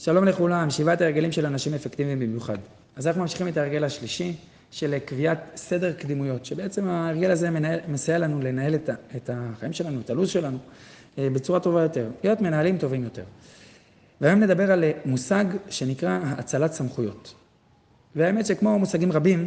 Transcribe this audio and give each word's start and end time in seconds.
שלום 0.00 0.24
לכולם, 0.24 0.70
שבעת 0.70 1.00
הרגלים 1.00 1.32
של 1.32 1.46
אנשים 1.46 1.74
אפקטיביים 1.74 2.18
במיוחד. 2.20 2.58
אז 2.96 3.06
אנחנו 3.06 3.20
ממשיכים 3.20 3.48
את 3.48 3.56
ההרגל 3.56 3.84
השלישי 3.84 4.36
של 4.70 4.98
קביעת 4.98 5.38
סדר 5.56 5.92
קדימויות, 5.92 6.44
שבעצם 6.44 6.88
ההרגל 6.88 7.30
הזה 7.30 7.50
מנהל, 7.50 7.78
מסייע 7.88 8.18
לנו 8.18 8.40
לנהל 8.40 8.74
את, 8.74 8.90
את 9.16 9.30
החיים 9.32 9.72
שלנו, 9.72 10.00
את 10.00 10.10
הלו"ז 10.10 10.28
שלנו, 10.28 10.58
אה, 11.18 11.28
בצורה 11.32 11.60
טובה 11.60 11.82
יותר, 11.82 12.08
להיות 12.24 12.40
מנהלים 12.40 12.78
טובים 12.78 13.04
יותר. 13.04 13.22
והיום 14.20 14.40
נדבר 14.40 14.72
על 14.72 14.84
מושג 15.04 15.44
שנקרא 15.70 16.18
האצלת 16.22 16.72
סמכויות. 16.72 17.34
והאמת 18.16 18.46
שכמו 18.46 18.78
מושגים 18.78 19.12
רבים, 19.12 19.46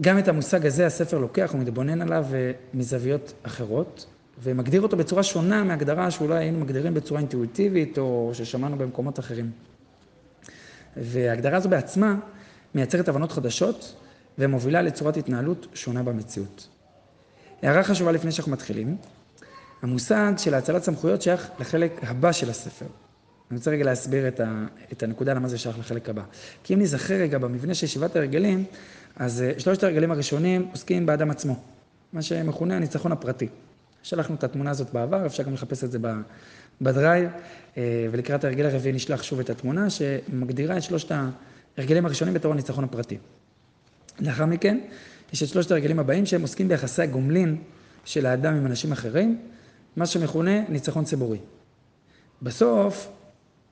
גם 0.00 0.18
את 0.18 0.28
המושג 0.28 0.66
הזה 0.66 0.86
הספר 0.86 1.18
לוקח 1.18 1.50
ומתבונן 1.54 2.02
עליו 2.02 2.24
אה, 2.34 2.52
מזוויות 2.74 3.32
אחרות, 3.42 4.06
ומגדיר 4.42 4.80
אותו 4.80 4.96
בצורה 4.96 5.22
שונה 5.22 5.64
מהגדרה 5.64 6.10
שאולי 6.10 6.38
היינו 6.38 6.60
מגדירים 6.60 6.94
בצורה 6.94 7.20
אינטואיטיבית, 7.20 7.98
או 7.98 8.30
ששמענו 8.34 8.78
במקומות 8.78 9.18
אחרים. 9.18 9.50
וההגדרה 10.96 11.56
הזו 11.56 11.68
בעצמה 11.68 12.16
מייצרת 12.74 13.08
הבנות 13.08 13.32
חדשות 13.32 13.94
ומובילה 14.38 14.82
לצורת 14.82 15.16
התנהלות 15.16 15.66
שונה 15.74 16.02
במציאות. 16.02 16.68
הערה 17.62 17.84
חשובה 17.84 18.12
לפני 18.12 18.32
שאנחנו 18.32 18.52
מתחילים, 18.52 18.96
המושג 19.82 20.32
של 20.36 20.54
האצלת 20.54 20.82
סמכויות 20.82 21.22
שייך 21.22 21.50
לחלק 21.60 22.00
הבא 22.02 22.32
של 22.32 22.50
הספר. 22.50 22.86
אני 23.50 23.58
רוצה 23.58 23.70
רגע 23.70 23.84
להסביר 23.84 24.28
את, 24.28 24.40
ה, 24.40 24.66
את 24.92 25.02
הנקודה 25.02 25.34
למה 25.34 25.48
זה 25.48 25.58
שייך 25.58 25.78
לחלק 25.78 26.08
הבא. 26.08 26.22
כי 26.64 26.74
אם 26.74 26.80
נזכר 26.80 27.14
רגע 27.14 27.38
במבנה 27.38 27.74
של 27.74 27.84
ישיבת 27.84 28.16
הרגלים, 28.16 28.64
אז 29.16 29.42
אה, 29.42 29.52
שלושת 29.58 29.84
הרגלים 29.84 30.10
הראשונים 30.10 30.68
עוסקים 30.72 31.06
באדם 31.06 31.30
עצמו, 31.30 31.56
מה 32.12 32.22
שמכונה 32.22 32.76
הניצחון 32.76 33.12
הפרטי. 33.12 33.48
שלחנו 34.02 34.34
את 34.34 34.44
התמונה 34.44 34.70
הזאת 34.70 34.92
בעבר, 34.92 35.26
אפשר 35.26 35.42
גם 35.42 35.54
לחפש 35.54 35.84
את 35.84 35.92
זה 35.92 35.98
בדרייב, 36.80 37.30
אה, 37.76 38.06
ולקראת 38.10 38.44
ההרגל 38.44 38.66
הרביעי 38.66 38.94
נשלח 38.94 39.22
שוב 39.22 39.40
את 39.40 39.50
התמונה 39.50 39.90
שמגדירה 39.90 40.76
את 40.76 40.82
שלושת 40.82 41.12
ההרגלים 41.76 42.06
הראשונים 42.06 42.34
בתור 42.34 42.52
הניצחון 42.52 42.84
הפרטי. 42.84 43.18
לאחר 44.20 44.46
מכן, 44.46 44.78
יש 45.32 45.42
את 45.42 45.48
שלושת 45.48 45.70
ההרגלים 45.70 45.98
הבאים 45.98 46.26
שהם 46.26 46.42
עוסקים 46.42 46.68
ביחסי 46.68 47.02
הגומלין 47.02 47.56
של 48.04 48.26
האדם 48.26 48.54
עם 48.54 48.66
אנשים 48.66 48.92
אחרים, 48.92 49.38
מה 49.96 50.06
שמכונה 50.06 50.68
ניצחון 50.68 51.04
ציבורי. 51.04 51.38
בסוף 52.42 53.08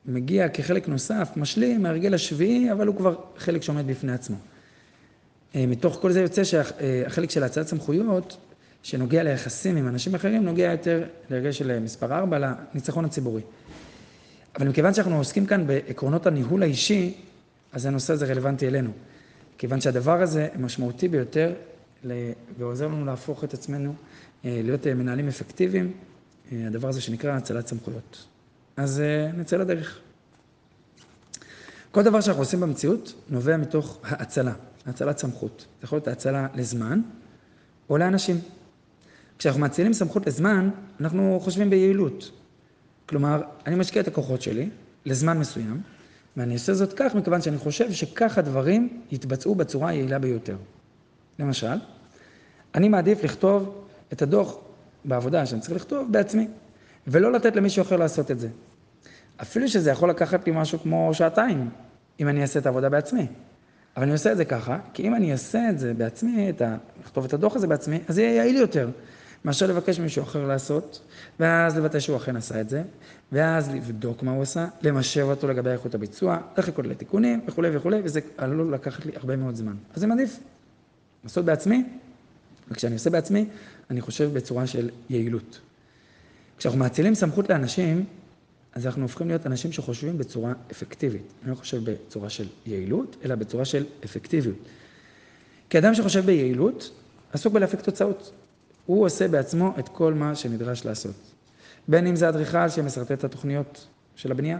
מגיע 0.06 0.48
כחלק 0.48 0.89
נוסף, 0.89 1.29
משלים, 1.36 1.86
ההרגל 1.86 2.14
השביעי, 2.14 2.73
אבל 2.73 2.86
הוא 2.86 2.97
כבר 2.97 3.14
חלק 3.36 3.62
שעומד 3.62 3.86
בפני 3.86 4.12
עצמו. 4.12 4.36
אה, 5.55 5.67
מתוך 5.67 5.98
כל 6.01 6.12
זה 6.12 6.20
יוצא 6.20 6.45
שהחלק 6.45 7.31
של 7.31 7.42
הצעת 7.42 7.69
סמכויות 7.69 8.36
שנוגע 8.87 9.23
ליחסים 9.23 9.77
עם 9.77 9.89
אנשים 9.89 10.15
אחרים, 10.15 10.45
נוגע 10.45 10.73
יותר 10.73 11.05
להרגל 11.31 11.53
של 11.53 11.79
מספר 11.79 12.12
4, 12.19 12.39
לניצחון 12.39 13.05
הציבורי. 13.05 13.42
אבל 14.59 14.69
מכיוון 14.69 14.95
שאנחנו 14.95 15.17
עוסקים 15.17 15.47
כאן 15.47 15.67
בעקרונות 15.67 16.27
הניהול 16.27 16.62
האישי, 16.62 17.14
אז 17.73 17.87
הנושא 17.87 18.12
הזה 18.12 18.27
רלוונטי 18.27 18.67
אלינו. 18.67 18.91
כיוון 19.59 19.81
שהדבר 19.81 20.23
הזה 20.23 20.48
משמעותי 20.59 21.09
ביותר 21.09 21.55
ועוזר 22.59 22.87
לנו 22.87 23.05
להפוך 23.05 23.45
את 23.45 23.55
עצמנו 23.55 23.95
אה, 24.45 24.61
להיות 24.64 24.87
אה, 24.87 24.95
מנהלים 24.95 25.29
אפקטיביים, 25.29 25.92
אה, 26.53 26.67
הדבר 26.67 26.89
הזה 26.89 27.01
שנקרא 27.01 27.33
הצלת 27.33 27.67
סמכויות. 27.67 28.27
אז 28.77 29.03
נצא 29.37 29.57
לדרך. 29.57 30.01
כל 31.91 32.03
דבר 32.03 32.20
שאנחנו 32.20 32.42
עושים 32.42 32.61
במציאות 32.61 33.14
נובע 33.29 33.57
מתוך 33.57 33.98
האצלה, 34.03 34.53
האצלת 34.87 35.19
סמכות. 35.19 35.67
זה 35.81 35.84
יכול 35.84 35.97
להיות 35.97 36.09
האצלה 36.09 36.47
לזמן 36.55 37.01
או 37.91 37.98
לאנשים. 37.98 38.41
כשאנחנו 39.39 39.61
מאצילים 39.61 39.92
סמכות 39.92 40.27
לזמן, 40.27 40.70
אנחנו 41.01 41.39
חושבים 41.42 41.70
ביעילות. 41.70 42.31
כלומר, 43.06 43.42
אני 43.67 43.75
משקיע 43.75 44.03
את 44.03 44.09
הכוחות 44.09 44.42
שלי 44.42 44.70
לזמן 45.05 45.39
מסוים, 45.39 45.81
ואני 46.37 46.55
עושה 46.55 46.75
זאת 46.75 46.92
כך 46.97 47.15
מכיוון 47.15 47.42
שאני 47.42 47.59
חושב 47.59 47.92
שכך 47.92 48.39
הדברים 48.39 49.03
יתבצעו 49.11 49.55
בצורה 49.55 49.91
היעילה 49.91 50.19
ביותר. 50.19 50.57
למשל, 51.39 51.77
אני 52.74 52.89
מעדיף 52.89 53.24
לכתוב 53.24 53.85
את 54.13 54.23
הדוח 54.23 54.57
בעבודה 55.05 55.47
שאני 55.47 55.61
צריך 55.61 55.77
לכתוב 55.77 56.13
בעצמי, 56.13 56.48
ולא 57.07 57.33
לתת 57.33 57.57
למישהו 57.57 57.83
אחר 57.83 57.97
לעשות 57.97 58.30
את 58.30 58.41
זה. 58.41 58.48
אפילו 59.42 59.68
שזה 59.68 59.91
יכול 59.91 60.11
לקחת 60.11 60.47
לי 60.47 60.53
משהו 60.57 60.79
כמו 60.79 61.11
שעתיים, 61.13 61.70
אם 62.20 62.29
אני 62.29 62.42
אעשה 62.42 62.58
את 62.58 62.67
העבודה 62.67 62.89
בעצמי. 62.89 63.27
אבל 63.97 64.05
אני 64.05 64.13
עושה 64.13 64.33
את 64.33 64.36
זה 64.36 64.45
ככה, 64.45 64.79
כי 64.95 65.03
אם 65.03 65.14
אני 65.14 65.33
אעשה 65.33 65.70
את 65.70 65.79
זה 65.79 65.95
בעצמי, 65.95 66.51
את 66.51 66.63
ה... 66.63 66.77
לכתוב 67.01 67.24
את 67.24 67.35
הדוח 67.35 67.57
הזה 67.57 67.67
בעצמי, 67.67 68.01
אז 68.08 68.14
זה 68.14 68.23
יהיה 68.23 68.35
יעיל 68.35 68.57
יותר. 68.57 68.91
מאשר 69.46 69.67
לבקש 69.67 70.01
ממישהו 70.01 70.23
אחר 70.23 70.46
לעשות, 70.46 71.01
ואז 71.40 71.77
לבטא 71.77 72.01
שהוא 72.01 72.17
אכן 72.17 72.36
עשה 72.36 72.61
את 72.61 72.68
זה, 72.68 72.83
ואז 73.33 73.74
לבדוק 73.74 74.23
מה 74.23 74.30
הוא 74.30 74.42
עשה, 74.42 74.67
למשב 74.83 75.23
אותו 75.23 75.48
לגבי 75.48 75.70
איכות 75.70 75.95
הביצוע, 75.95 76.39
לחכות 76.58 76.86
לתיקונים 76.86 77.40
וכולי 77.46 77.77
וכולי, 77.77 78.01
וזה 78.05 78.20
עלול 78.36 78.74
לקחת 78.74 79.06
לי 79.06 79.12
הרבה 79.17 79.36
מאוד 79.36 79.55
זמן. 79.55 79.74
אז 79.95 80.01
זה 80.01 80.06
מעדיף 80.06 80.39
לעשות 81.24 81.45
בעצמי, 81.45 81.85
וכשאני 82.70 82.95
עושה 82.95 83.11
בעצמי, 83.11 83.48
אני 83.90 84.01
חושב 84.01 84.30
בצורה 84.33 84.67
של 84.67 84.90
יעילות. 85.11 85.61
כשאנחנו 86.58 86.80
מאצילים 86.80 87.14
סמכות 87.14 87.51
לאנשים, 87.51 88.05
אז 88.74 88.86
אנחנו 88.86 89.02
הופכים 89.02 89.29
להיות 89.29 89.46
אנשים 89.46 89.73
שחושבים 89.73 90.18
בצורה 90.18 90.52
אפקטיבית. 90.70 91.33
אני 91.42 91.51
לא 91.51 91.56
חושב 91.56 91.90
בצורה 91.90 92.30
של 92.30 92.46
יעילות, 92.67 93.17
אלא 93.24 93.35
בצורה 93.35 93.64
של 93.64 93.85
אפקטיביות. 94.05 94.56
כי 95.70 95.79
אדם 95.79 95.95
שחושב 95.95 96.27
ביעילות, 96.27 96.90
עסוק 97.33 97.52
בלהפיק 97.52 97.80
תוצאות. 97.80 98.33
הוא 98.86 99.05
עושה 99.05 99.29
בעצמו 99.29 99.74
את 99.79 99.89
כל 99.89 100.14
מה 100.14 100.35
שנדרש 100.35 100.85
לעשות. 100.85 101.14
בין 101.89 102.07
אם 102.07 102.17
זה 102.17 102.29
אדריכל 102.29 102.69
שמסרטט 102.69 103.13
את 103.13 103.24
התוכניות 103.24 103.86
של 104.17 104.30
הבנייה, 104.30 104.58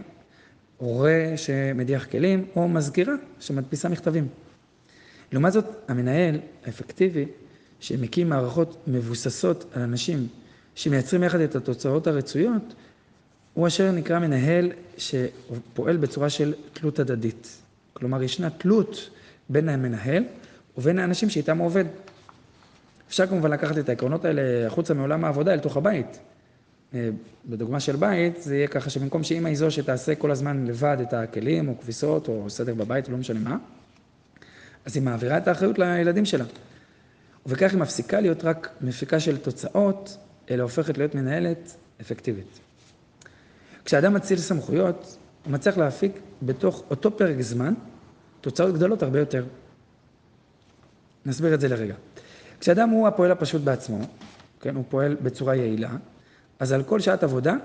הורה 0.77 1.33
שמדיח 1.35 2.05
כלים, 2.05 2.45
או 2.55 2.67
מזכירה 2.67 3.13
שמדפיסה 3.39 3.89
מכתבים. 3.89 4.27
לעומת 5.31 5.53
זאת, 5.53 5.65
המנהל 5.87 6.39
האפקטיבי, 6.65 7.25
שמקים 7.79 8.29
מערכות 8.29 8.77
מבוססות 8.87 9.65
על 9.73 9.81
אנשים 9.81 10.27
שמייצרים 10.75 11.23
יחד 11.23 11.39
את 11.39 11.55
התוצאות 11.55 12.07
הרצויות, 12.07 12.73
הוא 13.53 13.67
אשר 13.67 13.91
נקרא 13.91 14.19
מנהל 14.19 14.71
שפועל 14.97 15.97
בצורה 15.97 16.29
של 16.29 16.53
תלות 16.73 16.99
הדדית. 16.99 17.61
כלומר, 17.93 18.23
ישנה 18.23 18.49
תלות 18.49 19.09
בין 19.49 19.69
המנהל 19.69 20.23
ובין 20.77 20.99
האנשים 20.99 21.29
שאיתם 21.29 21.57
הוא 21.57 21.65
עובד. 21.65 21.85
אפשר 23.07 23.27
כמובן 23.27 23.51
לקחת 23.51 23.77
את 23.77 23.89
העקרונות 23.89 24.25
האלה 24.25 24.67
החוצה 24.67 24.93
מעולם 24.93 25.25
העבודה 25.25 25.53
אל 25.53 25.59
תוך 25.59 25.77
הבית. 25.77 26.19
אה, 26.93 27.09
בדוגמה 27.45 27.79
של 27.79 27.95
בית, 27.95 28.41
זה 28.41 28.55
יהיה 28.55 28.67
ככה 28.67 28.89
שבמקום 28.89 29.23
שאמא 29.23 29.47
היא 29.47 29.57
זו 29.57 29.71
שתעשה 29.71 30.15
כל 30.15 30.31
הזמן 30.31 30.65
לבד 30.65 30.97
את 31.01 31.13
הכלים 31.13 31.67
או 31.67 31.79
כביסות 31.79 32.27
או 32.27 32.49
סדר 32.49 32.73
בבית, 32.73 33.09
לא 33.09 33.17
משנה 33.17 33.39
מה, 33.39 33.57
אז 34.85 34.95
היא 34.95 35.03
מעבירה 35.03 35.37
את 35.37 35.47
האחריות 35.47 35.79
לילדים 35.79 36.25
שלה. 36.25 36.45
ובכך 37.45 37.71
היא 37.71 37.79
מפסיקה 37.79 38.19
להיות 38.19 38.43
רק 38.43 38.69
מפיקה 38.81 39.19
של 39.19 39.37
תוצאות, 39.37 40.17
אלא 40.51 40.63
הופכת 40.63 40.97
להיות 40.97 41.15
מנהלת 41.15 41.75
אפקטיבית. 42.01 42.59
כשאדם 43.85 44.13
מציל 44.13 44.37
סמכויות, 44.37 45.17
הוא 45.45 45.53
מצליח 45.53 45.77
להפיק 45.77 46.11
בתוך 46.41 46.83
אותו 46.89 47.17
פרק 47.17 47.41
זמן 47.41 47.73
תוצאות 48.41 48.75
גדולות 48.75 49.03
הרבה 49.03 49.19
יותר. 49.19 49.45
נסביר 51.25 51.53
את 51.53 51.61
זה 51.61 51.67
לרגע. 51.67 51.95
כשאדם 52.59 52.89
הוא 52.89 53.07
הפועל 53.07 53.31
הפשוט 53.31 53.61
בעצמו, 53.61 53.99
כן, 54.61 54.75
הוא 54.75 54.83
פועל 54.89 55.15
בצורה 55.21 55.55
יעילה, 55.55 55.91
אז 56.59 56.71
על 56.71 56.83
כל 56.83 56.99
שעת 56.99 57.23
עבודה 57.23 57.55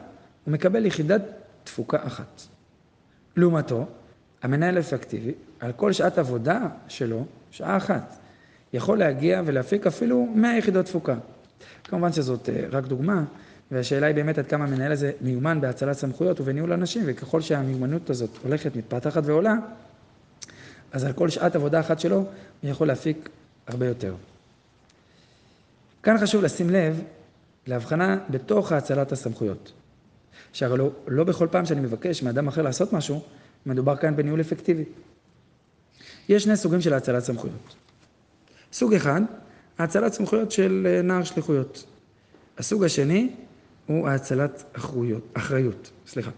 הוא 0.45 0.53
מקבל 0.53 0.87
יחידת 0.87 1.23
תפוקה 1.65 1.99
אחת. 2.07 2.43
לעומתו, 3.37 3.87
המנהל 4.43 4.77
האפקטיבי, 4.77 5.33
על 5.61 5.73
כל 5.73 5.93
שעת 5.93 6.19
עבודה 6.19 6.61
שלו, 6.89 7.25
שעה 7.51 7.77
אחת, 7.77 8.17
יכול 8.73 8.99
להגיע 8.99 9.43
ולהפיק 9.47 9.87
אפילו 9.87 10.29
100 10.35 10.57
יחידות 10.57 10.87
תפוקה. 10.87 11.15
כמובן 11.85 12.13
שזאת 12.13 12.49
אה, 12.49 12.65
רק 12.71 12.85
דוגמה, 12.85 13.25
והשאלה 13.71 14.07
היא 14.07 14.15
באמת 14.15 14.39
עד 14.39 14.47
כמה 14.47 14.65
המנהל 14.65 14.93
הזה 14.93 15.13
מיומן 15.21 15.61
בהצלת 15.61 15.97
סמכויות 15.97 16.41
ובניהול 16.41 16.73
אנשים, 16.73 17.03
וככל 17.07 17.41
שהמיומנות 17.41 18.11
הזאת 18.11 18.31
הולכת, 18.43 18.77
מתפתחת 18.77 19.23
ועולה, 19.27 19.55
אז 20.93 21.05
על 21.05 21.13
כל 21.13 21.29
שעת 21.29 21.57
עבודה 21.57 21.81
אחת 21.81 22.01
שלו, 22.01 22.17
הוא 22.17 22.71
יכול 22.71 22.87
להפיק 22.87 23.29
הרבה 23.67 23.87
יותר. 23.87 24.15
כאן 26.03 26.19
חשוב 26.19 26.43
לשים 26.43 26.71
לב 26.71 27.03
להבחנה 27.67 28.19
בתוך 28.31 28.73
האצלת 28.73 29.13
הסמכויות. 29.13 29.73
שהרי 30.53 30.79
לא, 30.79 30.91
לא 31.09 31.25
בכל 31.25 31.49
פעם 31.51 31.67
שאני 31.67 31.81
מבקש 31.81 32.23
מאדם 32.23 32.49
אחר 32.49 32.63
לעשות 32.63 32.93
משהו, 32.93 33.23
מדובר 33.67 33.97
כאן 33.97 34.17
בניהול 34.17 34.41
אפקטיבי. 34.41 34.85
יש 36.29 36.43
שני 36.43 36.57
סוגים 36.57 36.81
של 36.81 36.93
האצלת 36.93 37.25
סמכויות. 37.25 37.77
סוג 38.73 38.95
אחד, 38.95 39.21
האצלת 39.79 40.13
סמכויות 40.13 40.53
של 40.53 40.87
אה, 40.91 41.03
נער 41.03 41.25
שליחויות. 41.25 41.85
הסוג 42.59 42.85
השני 42.85 43.31
הוא 43.87 44.09
האצלת 44.09 44.65
אחריות, 44.73 45.23
אחריות. 45.35 45.91
סליחה. 46.07 46.31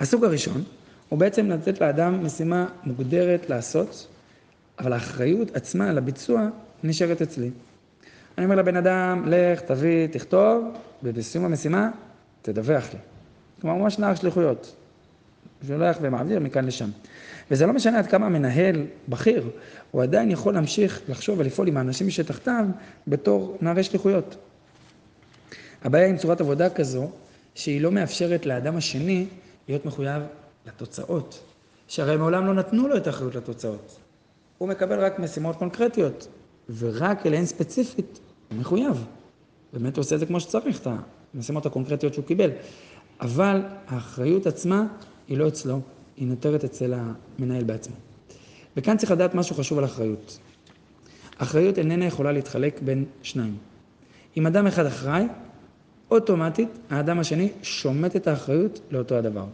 הסוג 0.00 0.24
הראשון 0.24 0.64
הוא 1.08 1.18
בעצם 1.18 1.50
לתת 1.50 1.80
לאדם 1.80 2.24
משימה 2.26 2.66
מוגדרת 2.84 3.50
לעשות, 3.50 4.06
אבל 4.78 4.92
האחריות 4.92 5.56
עצמה 5.56 5.92
לביצוע 5.92 6.48
נשארת 6.84 7.22
אצלי. 7.22 7.50
אני 8.38 8.44
אומר 8.46 8.56
לבן 8.56 8.76
אדם, 8.76 9.24
לך, 9.26 9.60
תביא, 9.60 10.06
תכתוב, 10.06 10.64
ובסיום 11.02 11.44
המשימה, 11.44 11.90
תדווח 12.42 12.92
לי. 12.92 12.98
כלומר, 13.60 13.76
ממש 13.76 13.98
נער 13.98 14.14
שליחויות. 14.14 14.76
שולח 15.66 15.96
ומעביר 16.00 16.40
מכאן 16.40 16.64
לשם. 16.64 16.90
וזה 17.50 17.66
לא 17.66 17.72
משנה 17.72 17.98
עד 17.98 18.06
כמה 18.06 18.28
מנהל 18.28 18.86
בכיר, 19.08 19.50
הוא 19.90 20.02
עדיין 20.02 20.30
יכול 20.30 20.54
להמשיך 20.54 21.00
לחשוב 21.08 21.38
ולפעול 21.38 21.68
עם 21.68 21.76
האנשים 21.76 22.10
שתחתיו 22.10 22.64
בתור 23.06 23.58
נערי 23.60 23.82
שליחויות. 23.82 24.36
הבעיה 25.84 26.06
עם 26.06 26.16
צורת 26.16 26.40
עבודה 26.40 26.70
כזו, 26.70 27.10
שהיא 27.54 27.80
לא 27.80 27.92
מאפשרת 27.92 28.46
לאדם 28.46 28.76
השני 28.76 29.26
להיות 29.68 29.86
מחויב 29.86 30.22
לתוצאות, 30.66 31.44
שהרי 31.88 32.16
מעולם 32.16 32.46
לא 32.46 32.54
נתנו 32.54 32.88
לו 32.88 32.96
את 32.96 33.06
האחריות 33.06 33.34
לתוצאות. 33.34 33.98
הוא 34.58 34.68
מקבל 34.68 34.98
רק 34.98 35.18
משימות 35.18 35.56
קונקרטיות, 35.56 36.28
ורק 36.78 37.26
אליהן 37.26 37.46
ספציפית 37.46 38.20
הוא 38.54 38.60
מחויב. 38.60 39.06
באמת 39.72 39.96
הוא 39.96 40.02
עושה 40.02 40.14
את 40.14 40.20
זה 40.20 40.26
כמו 40.26 40.40
שצריך, 40.40 40.80
את 40.80 40.88
המשימות 41.34 41.66
הקונקרטיות 41.66 42.14
שהוא 42.14 42.24
קיבל. 42.24 42.50
אבל 43.20 43.62
האחריות 43.86 44.46
עצמה 44.46 44.86
היא 45.28 45.38
לא 45.38 45.48
אצלו, 45.48 45.80
היא 46.16 46.28
נותרת 46.28 46.64
אצל 46.64 46.94
המנהל 46.94 47.64
בעצמו. 47.64 47.94
וכאן 48.76 48.96
צריך 48.96 49.12
לדעת 49.12 49.34
משהו 49.34 49.56
חשוב 49.56 49.78
על 49.78 49.84
אחריות. 49.84 50.38
אחריות 51.38 51.78
איננה 51.78 52.04
יכולה 52.04 52.32
להתחלק 52.32 52.80
בין 52.82 53.04
שניים. 53.22 53.56
אם 54.36 54.46
אדם 54.46 54.66
אחד 54.66 54.86
אחראי, 54.86 55.24
אוטומטית 56.10 56.68
האדם 56.90 57.18
השני 57.18 57.48
שומט 57.62 58.16
את 58.16 58.26
האחריות 58.26 58.80
לאותו 58.90 59.14
הדבר. 59.14 59.46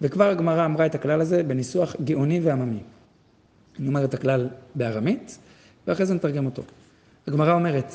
וכבר 0.00 0.24
הגמרא 0.24 0.64
אמרה 0.64 0.86
את 0.86 0.94
הכלל 0.94 1.20
הזה 1.20 1.42
בניסוח 1.42 1.96
גאוני 2.04 2.40
ועממי. 2.40 2.80
אני 3.78 3.88
אומר 3.88 4.04
את 4.04 4.14
הכלל 4.14 4.48
בארמית, 4.74 5.38
ואחרי 5.86 6.06
זה 6.06 6.14
נתרגם 6.14 6.46
אותו. 6.46 6.62
הגמרא 7.28 7.52
אומרת, 7.52 7.92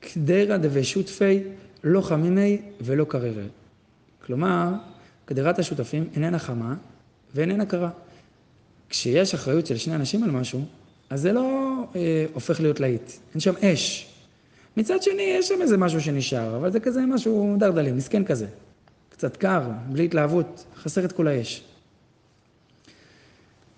קדרא 0.00 0.56
דבשותפי 0.56 1.42
לא 1.84 2.00
חמימי 2.00 2.62
ולא 2.80 3.04
קררי. 3.08 3.48
כלומר, 4.26 4.68
קדרת 5.24 5.58
השותפים 5.58 6.08
איננה 6.14 6.38
חמה 6.38 6.74
ואיננה 7.34 7.66
קרה. 7.66 7.90
כשיש 8.88 9.34
אחריות 9.34 9.66
של 9.66 9.76
שני 9.76 9.94
אנשים 9.94 10.24
על 10.24 10.30
משהו, 10.30 10.64
אז 11.10 11.20
זה 11.20 11.32
לא 11.32 11.74
אה, 11.96 12.26
הופך 12.34 12.60
להיות 12.60 12.80
להיט, 12.80 13.12
אין 13.32 13.40
שם 13.40 13.52
אש. 13.62 14.12
מצד 14.76 15.02
שני, 15.02 15.22
יש 15.22 15.48
שם 15.48 15.62
איזה 15.62 15.76
משהו 15.76 16.00
שנשאר, 16.00 16.56
אבל 16.56 16.72
זה 16.72 16.80
כזה 16.80 17.00
משהו 17.00 17.56
דרדלי, 17.58 17.92
מסכן 17.92 18.24
כזה. 18.24 18.46
קצת 19.08 19.36
קר, 19.36 19.62
בלי 19.88 20.04
התלהבות, 20.04 20.64
חסר 20.76 21.04
את 21.04 21.12
כל 21.12 21.28
האש. 21.28 21.62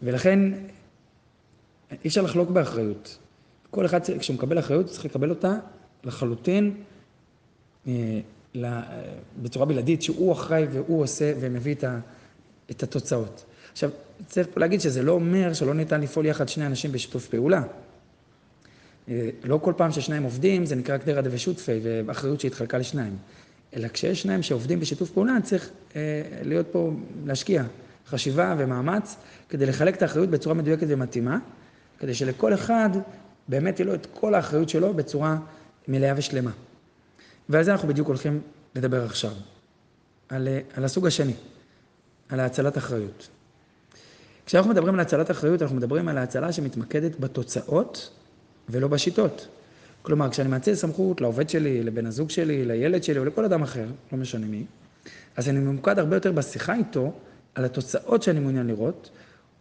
ולכן, 0.02 0.40
אי 1.90 2.08
אפשר 2.08 2.22
לחלוק 2.22 2.50
באחריות. 2.50 3.18
כל 3.70 3.86
אחד, 3.86 4.00
כשהוא 4.18 4.34
מקבל 4.34 4.58
אחריות, 4.58 4.86
צריך 4.86 5.04
לקבל 5.04 5.30
אותה 5.30 5.56
לחלוטין 6.04 6.74
אה, 7.86 8.20
בצורה 9.42 9.66
בלעדית, 9.66 10.02
שהוא 10.02 10.32
אחראי 10.32 10.66
והוא 10.72 11.02
עושה 11.02 11.32
ומביא 11.40 11.74
את, 11.74 11.84
ה, 11.84 11.98
את 12.70 12.82
התוצאות. 12.82 13.44
עכשיו, 13.72 13.90
צריך 14.26 14.48
פה 14.54 14.60
להגיד 14.60 14.80
שזה 14.80 15.02
לא 15.02 15.12
אומר 15.12 15.52
שלא 15.52 15.74
ניתן 15.74 16.00
לפעול 16.00 16.26
יחד 16.26 16.48
שני 16.48 16.66
אנשים 16.66 16.92
בשיתוף 16.92 17.26
פעולה. 17.26 17.62
אה, 19.08 19.30
לא 19.44 19.58
כל 19.62 19.72
פעם 19.76 19.92
ששניים 19.92 20.22
עובדים, 20.22 20.66
זה 20.66 20.76
נקרא 20.76 20.98
קדרא 20.98 21.20
דבשותפי, 21.20 21.80
ואחריות 21.82 22.40
שהתחלקה 22.40 22.78
לשניים. 22.78 23.16
אלא 23.76 23.88
כשיש 23.88 24.22
שניים 24.22 24.42
שעובדים 24.42 24.80
בשיתוף 24.80 25.10
פעולה, 25.10 25.36
צריך 25.42 25.70
אה, 25.96 26.22
להיות 26.42 26.66
פה, 26.72 26.92
להשקיע 27.26 27.62
חשיבה 28.06 28.54
ומאמץ, 28.58 29.16
כדי 29.48 29.66
לחלק 29.66 29.96
את 29.96 30.02
האחריות 30.02 30.28
בצורה 30.30 30.54
מדויקת 30.54 30.86
ומתאימה, 30.90 31.38
כדי 31.98 32.14
שלכל 32.14 32.54
אחד 32.54 32.90
באמת 33.48 33.74
תהיה 33.74 33.86
לו 33.86 33.94
את 33.94 34.06
כל 34.14 34.34
האחריות 34.34 34.68
שלו 34.68 34.94
בצורה 34.94 35.38
מלאה 35.88 36.12
ושלמה. 36.16 36.50
ועל 37.48 37.64
זה 37.64 37.72
אנחנו 37.72 37.88
בדיוק 37.88 38.08
הולכים 38.08 38.40
לדבר 38.74 39.04
עכשיו, 39.04 39.32
על, 40.28 40.48
על 40.74 40.84
הסוג 40.84 41.06
השני, 41.06 41.34
על 42.28 42.40
האצלת 42.40 42.78
אחריות. 42.78 43.28
כשאנחנו 44.46 44.70
מדברים 44.70 44.94
על 44.94 45.00
האצלת 45.00 45.30
אחריות, 45.30 45.62
אנחנו 45.62 45.76
מדברים 45.76 46.08
על 46.08 46.18
האצלה 46.18 46.52
שמתמקדת 46.52 47.20
בתוצאות 47.20 48.10
ולא 48.68 48.88
בשיטות. 48.88 49.48
כלומר, 50.02 50.30
כשאני 50.30 50.48
מאציל 50.48 50.74
סמכות 50.74 51.20
לעובד 51.20 51.50
שלי, 51.50 51.82
לבן 51.82 52.06
הזוג 52.06 52.30
שלי, 52.30 52.64
לילד 52.64 53.04
שלי 53.04 53.18
או 53.18 53.24
לכל 53.24 53.44
אדם 53.44 53.62
אחר, 53.62 53.86
לא 54.12 54.18
משנה 54.18 54.46
מי, 54.46 54.64
אז 55.36 55.48
אני 55.48 55.58
ממוקד 55.58 55.98
הרבה 55.98 56.16
יותר 56.16 56.32
בשיחה 56.32 56.74
איתו 56.74 57.12
על 57.54 57.64
התוצאות 57.64 58.22
שאני 58.22 58.40
מעוניין 58.40 58.66
לראות, 58.66 59.10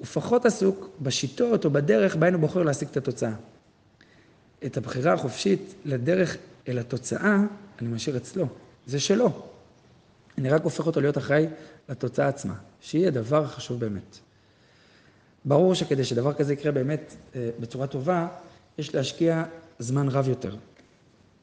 ופחות 0.02 0.46
עסוק 0.46 0.90
בשיטות 1.02 1.66
או 1.66 1.70
בדרך 1.70 2.16
בהן 2.16 2.34
הוא 2.34 2.42
בוחר 2.42 2.64
להשיג 2.64 2.88
את 2.88 2.98
התוצאה. 2.98 3.34
את 4.66 4.78
הבחירה 4.78 5.14
החופשית 5.14 5.74
לדרך 5.86 6.38
אל 6.68 6.80
התוצאה, 6.80 7.38
אני 7.82 7.90
משאיר 7.90 8.18
אצלו. 8.18 8.48
זה 8.86 9.00
שלו. 9.00 9.30
אני 10.38 10.50
רק 10.50 10.64
הופך 10.64 10.88
אותו 10.88 11.02
להיות 11.02 11.18
אחראי 11.18 11.48
לתוצאה 11.90 12.28
עצמה, 12.28 12.54
שהיא 12.82 13.08
הדבר 13.08 13.44
החשוב 13.44 13.80
באמת. 13.80 14.18
ברור 15.46 15.76
שכדי 15.76 16.04
שדבר 16.04 16.34
כזה 16.34 16.54
יקרה 16.54 16.72
באמת 16.72 17.16
אה, 17.36 17.50
בצורה 17.60 17.88
טובה, 17.88 18.28
יש 18.78 18.96
להשקיע 18.96 19.44
זמן 19.80 20.08
רב 20.10 20.28
יותר. 20.28 20.56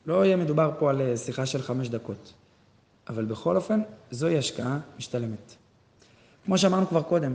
לא 0.07 0.25
יהיה 0.25 0.37
מדובר 0.37 0.71
פה 0.79 0.91
על 0.91 1.01
אה, 1.01 1.17
שיחה 1.17 1.47
של 1.47 1.63
חמש 1.63 1.89
דקות, 1.89 2.33
אבל 3.09 3.25
בכל 3.25 3.57
אופן, 3.57 3.81
זוהי 4.11 4.39
השקעה 4.39 4.79
משתלמת. 4.99 5.55
כמו 6.45 6.59
שאמרנו 6.59 6.87
כבר 6.87 7.03
קודם, 7.03 7.35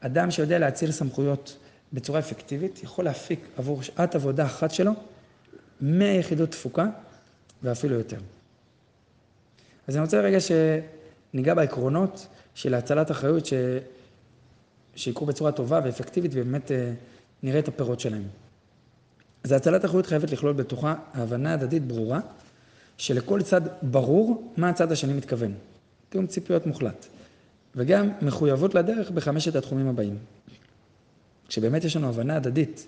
אדם 0.00 0.30
שיודע 0.30 0.58
להציל 0.58 0.92
סמכויות 0.92 1.56
בצורה 1.92 2.18
אפקטיבית, 2.18 2.82
יכול 2.82 3.04
להפיק 3.04 3.40
עבור 3.56 3.82
שעת 3.82 4.14
עבודה 4.14 4.46
אחת 4.46 4.70
שלו 4.70 4.92
100 5.80 6.08
יחידות 6.08 6.50
תפוקה 6.50 6.86
ואפילו 7.62 7.94
יותר. 7.94 8.18
אז 9.88 9.96
אני 9.96 10.04
רוצה 10.04 10.20
רגע 10.20 10.38
שניגע 10.40 11.54
בעקרונות 11.54 12.26
של 12.54 12.74
הצלת 12.74 13.10
אחריות, 13.10 13.46
ש... 13.46 13.52
שיקרו 14.96 15.26
בצורה 15.26 15.52
טובה 15.52 15.80
ואפקטיבית 15.84 16.30
ובאמת 16.34 16.72
אה, 16.72 16.92
נראה 17.42 17.58
את 17.58 17.68
הפירות 17.68 18.00
שלהם. 18.00 18.22
אז 19.44 19.52
הצלת 19.52 19.84
אחריות 19.84 20.06
חייבת 20.06 20.30
לכלול 20.30 20.52
בתוכה 20.52 20.94
הבנה 21.14 21.54
הדדית 21.54 21.86
ברורה, 21.86 22.20
שלכל 22.98 23.42
צד 23.42 23.60
ברור 23.82 24.52
מה 24.56 24.68
הצד 24.68 24.92
השני 24.92 25.12
מתכוון. 25.12 25.54
תיאום 26.08 26.26
ציפיות 26.26 26.66
מוחלט. 26.66 27.06
וגם 27.76 28.10
מחויבות 28.22 28.74
לדרך 28.74 29.10
בחמשת 29.10 29.56
התחומים 29.56 29.88
הבאים. 29.88 30.18
כשבאמת 31.48 31.84
יש 31.84 31.96
לנו 31.96 32.08
הבנה 32.08 32.36
הדדית 32.36 32.86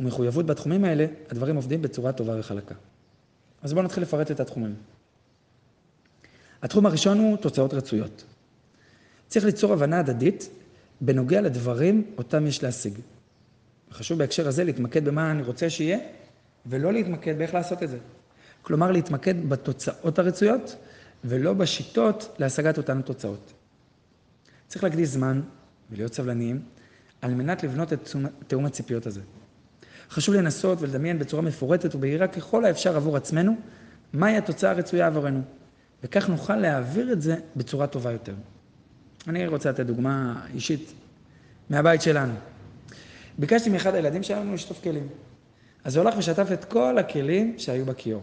ומחויבות 0.00 0.46
בתחומים 0.46 0.84
האלה, 0.84 1.06
הדברים 1.30 1.56
עובדים 1.56 1.82
בצורה 1.82 2.12
טובה 2.12 2.40
וחלקה. 2.40 2.74
אז 3.62 3.72
בואו 3.72 3.84
נתחיל 3.84 4.02
לפרט 4.02 4.30
את 4.30 4.40
התחומים. 4.40 4.74
התחום 6.62 6.86
הראשון 6.86 7.18
הוא 7.18 7.36
תוצאות 7.36 7.74
רצויות. 7.74 8.24
צריך 9.26 9.44
ליצור 9.44 9.72
הבנה 9.72 9.98
הדדית 9.98 10.48
בנוגע 11.00 11.40
לדברים 11.40 12.10
אותם 12.18 12.46
יש 12.46 12.62
להשיג. 12.62 12.98
חשוב 13.92 14.18
בהקשר 14.18 14.48
הזה 14.48 14.64
להתמקד 14.64 15.04
במה 15.04 15.30
אני 15.30 15.42
רוצה 15.42 15.70
שיהיה, 15.70 15.98
ולא 16.66 16.92
להתמקד 16.92 17.38
באיך 17.38 17.54
לעשות 17.54 17.82
את 17.82 17.88
זה. 17.88 17.98
כלומר, 18.62 18.90
להתמקד 18.90 19.48
בתוצאות 19.48 20.18
הרצויות, 20.18 20.76
ולא 21.24 21.52
בשיטות 21.52 22.36
להשגת 22.38 22.78
אותן 22.78 23.02
תוצאות. 23.02 23.52
צריך 24.68 24.84
להקדיש 24.84 25.08
זמן 25.08 25.40
ולהיות 25.90 26.14
סבלניים, 26.14 26.62
על 27.22 27.34
מנת 27.34 27.62
לבנות 27.62 27.92
את 27.92 28.16
תיאום 28.46 28.66
הציפיות 28.66 29.06
הזה. 29.06 29.20
חשוב 30.10 30.34
לנסות 30.34 30.82
ולדמיין 30.82 31.18
בצורה 31.18 31.42
מפורטת 31.42 31.94
ובהירה 31.94 32.28
ככל 32.28 32.64
האפשר 32.64 32.96
עבור 32.96 33.16
עצמנו, 33.16 33.56
מהי 34.12 34.36
התוצאה 34.36 34.70
הרצויה 34.70 35.06
עבורנו, 35.06 35.40
וכך 36.04 36.28
נוכל 36.28 36.56
להעביר 36.56 37.12
את 37.12 37.22
זה 37.22 37.36
בצורה 37.56 37.86
טובה 37.86 38.12
יותר. 38.12 38.34
אני 39.28 39.46
רוצה 39.46 39.70
לתת 39.70 39.86
דוגמה 39.86 40.46
אישית 40.54 40.92
מהבית 41.70 42.02
שלנו. 42.02 42.34
ביקשתי 43.38 43.70
מאחד 43.70 43.94
הילדים 43.94 44.22
שלנו 44.22 44.54
לשטוף 44.54 44.82
כלים. 44.82 45.08
אז 45.84 45.96
הוא 45.96 46.04
הלך 46.04 46.18
ושטף 46.18 46.52
את 46.52 46.64
כל 46.64 46.98
הכלים 46.98 47.54
שהיו 47.58 47.84
בכיור. 47.86 48.22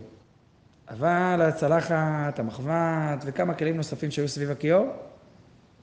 אבל 0.90 1.42
הצלחת, 1.42 2.40
המחבת 2.40 3.24
וכמה 3.26 3.54
כלים 3.54 3.78
נוספים 3.78 4.12
שהיו 4.12 4.28
סביב 4.28 4.52
הכיור, 4.52 4.88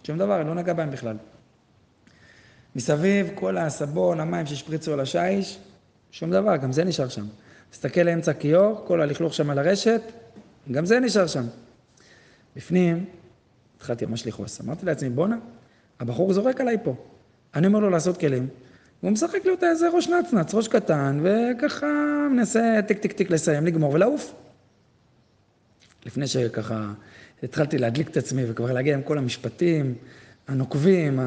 שום 0.04 0.18
דבר, 0.18 0.42
לא 0.42 0.54
נגע 0.54 0.72
בהם 0.72 0.90
בכלל. 0.90 1.16
מסביב 2.76 3.30
כל 3.34 3.58
הסבון, 3.58 4.20
המים 4.20 4.46
שהשפריצו 4.46 4.92
על 4.92 5.00
השיש, 5.00 5.58
שום 6.10 6.30
דבר, 6.30 6.56
גם 6.56 6.72
זה 6.72 6.84
נשאר 6.84 7.08
שם. 7.08 7.26
תסתכל 7.70 8.00
לאמצע 8.00 8.30
הכיור, 8.30 8.84
כל 8.86 9.00
הלכלוך 9.00 9.34
שם 9.34 9.50
על 9.50 9.58
הרשת, 9.58 10.02
גם 10.70 10.86
זה 10.86 11.00
נשאר 11.00 11.26
שם. 11.26 11.44
בפנים, 12.56 13.04
התחלתי 13.76 14.06
ממש 14.06 14.26
לכעוס. 14.26 14.60
אמרתי 14.60 14.86
לעצמי, 14.86 15.08
בואנה, 15.08 15.36
הבחור 16.00 16.32
זורק 16.32 16.60
עליי 16.60 16.76
פה. 16.82 16.94
אני 17.54 17.66
אומר 17.66 17.78
לו 17.78 17.90
לעשות 17.90 18.16
כלים, 18.16 18.48
והוא 19.02 19.12
משחק 19.12 19.44
לי 19.44 19.50
אותה 19.50 19.70
איזה 19.70 19.88
ראש 19.88 20.08
נצנץ, 20.08 20.54
ראש 20.54 20.68
קטן, 20.68 21.20
וככה 21.22 21.86
מנסה 22.30 22.80
טיק 22.86 22.98
טיק 22.98 23.12
טיק 23.12 23.30
לסיים, 23.30 23.66
לגמור 23.66 23.94
ולעוף. 23.94 24.34
לפני 26.06 26.26
שככה 26.26 26.92
התחלתי 27.42 27.78
להדליק 27.78 28.08
את 28.08 28.16
עצמי 28.16 28.42
וכבר 28.50 28.72
להגיע 28.72 28.94
עם 28.94 29.02
כל 29.02 29.18
המשפטים 29.18 29.94
הנוקבים, 30.48 31.20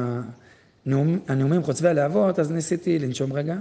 הנאומ, 0.86 1.18
הנאומים 1.28 1.62
חוצבי 1.62 1.88
הלהבות, 1.88 2.38
אז 2.38 2.50
ניסיתי 2.50 2.98
לנשום 2.98 3.32
רגע, 3.32 3.56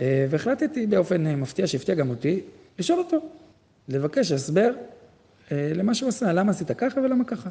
והחלטתי 0.00 0.86
באופן 0.86 1.26
אה, 1.26 1.36
מפתיע, 1.36 1.66
שהפתיע 1.66 1.94
גם 1.94 2.10
אותי, 2.10 2.40
לשאול 2.78 2.98
אותו, 2.98 3.18
לבקש 3.88 4.32
הסבר 4.32 4.72
אה, 5.52 5.72
למה 5.74 5.94
שהוא 5.94 6.08
עשה, 6.08 6.32
למה 6.32 6.50
עשית 6.50 6.70
ככה 6.70 7.00
ולמה 7.00 7.24
ככה. 7.24 7.50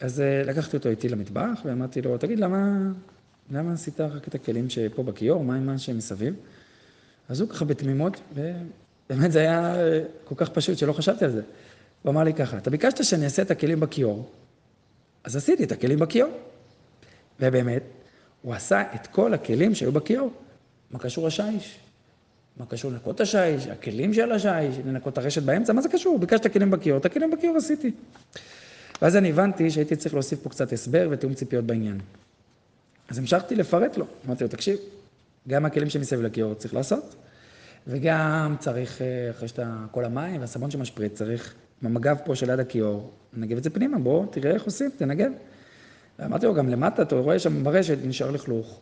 אז 0.00 0.20
אה, 0.20 0.42
לקחתי 0.46 0.76
אותו 0.76 0.88
איתי 0.88 1.08
למטבח, 1.08 1.60
ואמרתי 1.64 2.02
לו, 2.02 2.18
תגיד, 2.18 2.38
למה, 2.38 2.78
למה 3.50 3.72
עשית 3.72 4.00
רק 4.00 4.28
את 4.28 4.34
הכלים 4.34 4.70
שפה 4.70 5.02
בכיור, 5.02 5.44
מה 5.44 5.56
עם 5.56 5.66
מה 5.66 5.78
שמסביב? 5.78 6.34
אז 7.28 7.40
הוא 7.40 7.48
ככה 7.48 7.64
בתמימות, 7.64 8.20
ובאמת 8.34 9.32
זה 9.32 9.38
היה 9.38 9.80
אה, 9.80 10.00
כל 10.24 10.34
כך 10.34 10.48
פשוט 10.48 10.78
שלא 10.78 10.92
חשבתי 10.92 11.24
על 11.24 11.30
זה. 11.30 11.42
הוא 12.02 12.10
אמר 12.10 12.22
לי 12.22 12.34
ככה, 12.34 12.58
אתה 12.58 12.70
ביקשת 12.70 13.04
שאני 13.04 13.24
אעשה 13.24 13.42
את 13.42 13.50
הכלים 13.50 13.80
בכיור, 13.80 14.30
אז 15.24 15.36
עשיתי 15.36 15.64
את 15.64 15.72
הכלים 15.72 15.98
בכיור. 15.98 16.30
ובאמת, 17.40 17.82
הוא 18.42 18.54
עשה 18.54 18.82
את 18.94 19.06
כל 19.06 19.34
הכלים 19.34 19.74
שהיו 19.74 19.92
בכיור. 19.92 20.32
מה 20.92 20.98
קשור 20.98 21.26
השיש? 21.26 21.78
מה 22.56 22.66
קשור 22.66 22.90
לנקות 22.90 23.20
השיש? 23.20 23.66
הכלים 23.66 24.14
של 24.14 24.32
השיש? 24.32 24.78
לנקות 24.86 25.18
הרשת 25.18 25.42
באמצע? 25.42 25.72
מה 25.72 25.82
זה 25.82 25.88
קשור? 25.88 26.18
ביקשת 26.18 26.52
כלים 26.52 26.70
בכיור, 26.70 26.98
את 26.98 27.04
הכלים 27.04 27.30
בכיור 27.30 27.56
עשיתי. 27.56 27.90
ואז 29.02 29.16
אני 29.16 29.30
הבנתי 29.30 29.70
שהייתי 29.70 29.96
צריך 29.96 30.14
להוסיף 30.14 30.42
פה 30.42 30.50
קצת 30.50 30.72
הסבר 30.72 31.08
ותיאום 31.10 31.34
ציפיות 31.34 31.64
בעניין. 31.64 32.00
אז 33.08 33.18
המשכתי 33.18 33.54
לפרט 33.54 33.96
לו. 33.96 34.06
אמרתי 34.26 34.44
לו, 34.44 34.50
תקשיב, 34.50 34.78
גם 35.48 35.64
הכלים 35.64 35.90
שמסביב 35.90 36.22
לכיור 36.22 36.54
צריך 36.54 36.74
לעשות, 36.74 37.14
וגם 37.86 38.56
צריך, 38.58 39.02
אה, 39.02 39.30
אחרי 39.30 39.48
שאתה, 39.48 39.76
כל 39.90 40.04
המים 40.04 40.40
והסבון 40.40 40.70
שמשפריץ, 40.70 41.12
צריך 41.12 41.54
במגב 41.82 42.16
פה 42.24 42.34
של 42.36 42.50
יד 42.50 42.60
הכיור, 42.60 43.10
נגב 43.32 43.56
את 43.56 43.64
זה 43.64 43.70
פנימה, 43.70 43.98
בוא, 43.98 44.26
תראה 44.30 44.50
איך 44.50 44.64
עושים, 44.64 44.90
תנגב. 44.96 45.32
ואמרתי 46.18 46.46
לו, 46.46 46.54
גם 46.54 46.68
למטה, 46.68 47.02
אתה 47.02 47.14
רואה 47.16 47.38
שם 47.38 47.64
ברשת, 47.64 47.98
נשאר 48.04 48.30
לכלוך, 48.30 48.80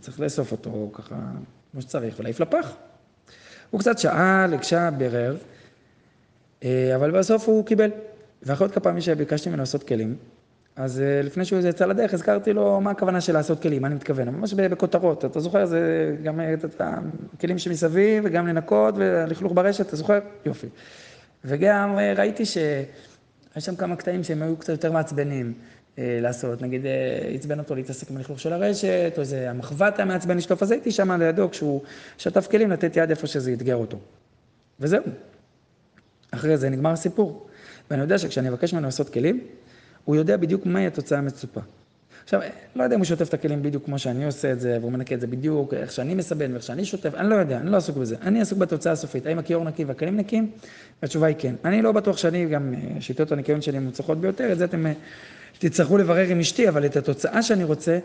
צריך 0.00 0.20
לאסוף 0.20 0.52
אותו 0.52 0.90
ככה, 0.92 1.16
כמו 1.72 1.82
שצריך, 1.82 2.14
ולהעיף 2.18 2.40
לפח. 2.40 2.72
הוא 3.70 3.80
קצת 3.80 3.98
שאל, 3.98 4.54
הקשה, 4.54 4.90
בירר, 4.90 5.36
אה, 6.64 6.96
אבל 6.96 7.10
בסוף 7.10 7.48
הוא 7.48 7.66
קיבל. 7.66 7.90
ואחרי 8.42 8.64
עוד 8.64 8.74
כמה 8.74 8.84
פעמים 8.84 9.00
שביקשתי 9.00 9.48
ממנו 9.48 9.62
לעשות 9.62 9.82
כלים, 9.82 10.16
אז 10.76 11.00
אה, 11.00 11.22
לפני 11.22 11.44
שהוא 11.44 11.60
יצא 11.60 11.86
לדרך, 11.86 12.14
הזכרתי 12.14 12.52
לו 12.52 12.80
מה 12.80 12.90
הכוונה 12.90 13.20
של 13.20 13.32
לעשות 13.32 13.62
כלים, 13.62 13.82
מה 13.82 13.88
אני 13.88 13.94
מתכוון, 13.94 14.28
ממש 14.28 14.54
בכותרות, 14.54 15.24
אתה 15.24 15.40
זוכר, 15.40 15.66
זה 15.66 16.16
גם 16.22 16.40
את 16.40 16.82
הכלים 17.34 17.58
שמסביב, 17.58 18.22
וגם 18.26 18.46
לנקות, 18.46 18.94
ולכלוך 18.98 19.52
ברשת, 19.52 19.86
אתה 19.86 19.96
זוכר? 19.96 20.18
יופי. 20.46 20.66
וגם 21.44 21.98
אה, 21.98 22.14
ראיתי 22.16 22.46
שיש 22.46 22.84
שם 23.58 23.76
כמה 23.76 23.96
קטעים 23.96 24.24
שהם 24.24 24.42
היו 24.42 24.56
קצת 24.56 24.72
יותר 24.72 24.92
מעצבנים 24.92 25.46
אה, 25.46 25.52
לעשות, 25.98 26.62
נגיד 26.62 26.82
עצבן 27.34 27.58
אותו 27.58 27.74
להתעסק 27.74 28.10
עם 28.10 28.16
הלכלוך 28.16 28.40
של 28.40 28.52
הרשת, 28.52 29.12
או 29.16 29.20
איזה 29.20 29.50
המחבת 29.50 29.98
היה 29.98 30.06
מעצבן 30.06 30.36
לשטוף, 30.36 30.62
אז 30.62 30.70
הייתי 30.70 30.90
שם 30.90 31.12
לידו 31.12 31.50
כשהוא 31.50 31.80
שטף 32.18 32.46
כלים, 32.46 32.70
לתת 32.70 32.96
יד 32.96 33.10
איפה 33.10 33.26
שזה 33.26 33.52
אתגר 33.52 33.76
אותו. 33.76 33.98
וזהו. 34.80 35.02
אחרי 36.30 36.56
זה 36.56 36.70
נגמר 36.70 36.90
הסיפור. 36.90 37.46
ואני 37.90 38.02
יודע 38.02 38.18
שכשאני 38.18 38.48
אבקש 38.48 38.72
ממנו 38.72 38.86
לעשות 38.86 39.08
כלים, 39.08 39.40
הוא 40.04 40.16
יודע 40.16 40.36
בדיוק 40.36 40.66
מהי 40.66 40.86
התוצאה 40.86 41.18
המצופה. 41.18 41.60
עכשיו, 42.24 42.40
לא 42.76 42.82
יודע 42.82 42.94
אם 42.94 43.00
הוא 43.00 43.04
שוטף 43.04 43.28
את 43.28 43.34
הכלים 43.34 43.62
בדיוק 43.62 43.84
כמו 43.84 43.98
שאני 43.98 44.24
עושה 44.24 44.52
את 44.52 44.60
זה, 44.60 44.78
והוא 44.80 44.92
מנקה 44.92 45.14
את 45.14 45.20
זה 45.20 45.26
בדיוק, 45.26 45.74
איך 45.74 45.92
שאני 45.92 46.14
מסבן 46.14 46.52
ואיך 46.52 46.62
שאני 46.62 46.84
שוטף, 46.84 47.14
אני 47.14 47.30
לא 47.30 47.34
יודע, 47.34 47.58
אני 47.58 47.70
לא 47.70 47.76
עסוק 47.76 47.96
בזה. 47.96 48.16
אני 48.22 48.40
עסוק 48.40 48.58
בתוצאה 48.58 48.92
הסופית, 48.92 49.26
האם 49.26 49.38
הכיור 49.38 49.64
נקי 49.64 49.84
והכלים 49.84 50.16
נקיים? 50.16 50.50
התשובה 51.02 51.26
היא 51.26 51.36
כן. 51.38 51.54
אני 51.64 51.82
לא 51.82 51.92
בטוח 51.92 52.16
שאני, 52.16 52.46
גם 52.46 52.74
אה, 52.74 53.00
שיטות 53.00 53.32
הניקיון 53.32 53.62
שלי 53.62 53.78
מוצלחות 53.78 54.20
ביותר, 54.20 54.52
את 54.52 54.58
זה 54.58 54.64
אתם 54.64 54.86
תצטרכו 55.58 55.98
לברר 55.98 56.28
עם 56.28 56.40
אשתי, 56.40 56.68
אבל 56.68 56.86
את 56.86 56.96
התוצאה 56.96 57.42
שאני 57.42 57.64
רוצה, 57.64 57.98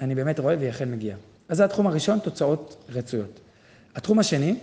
אני 0.00 0.14
באמת 0.14 0.38
רואה 0.38 0.56
והיא 0.58 0.70
אכן 0.70 0.90
מגיעה. 0.90 1.16
אז 1.48 1.56
זה 1.56 1.64
התחום 1.64 1.86
הראשון, 1.86 2.18
תוצאות 2.18 2.84
רצויות. 2.88 3.40
התחום 3.94 4.18
השני, 4.18 4.56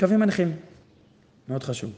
קווים 0.00 0.20
מנחים. 0.20 0.56
מאוד 1.48 1.62
חשוב. 1.62 1.90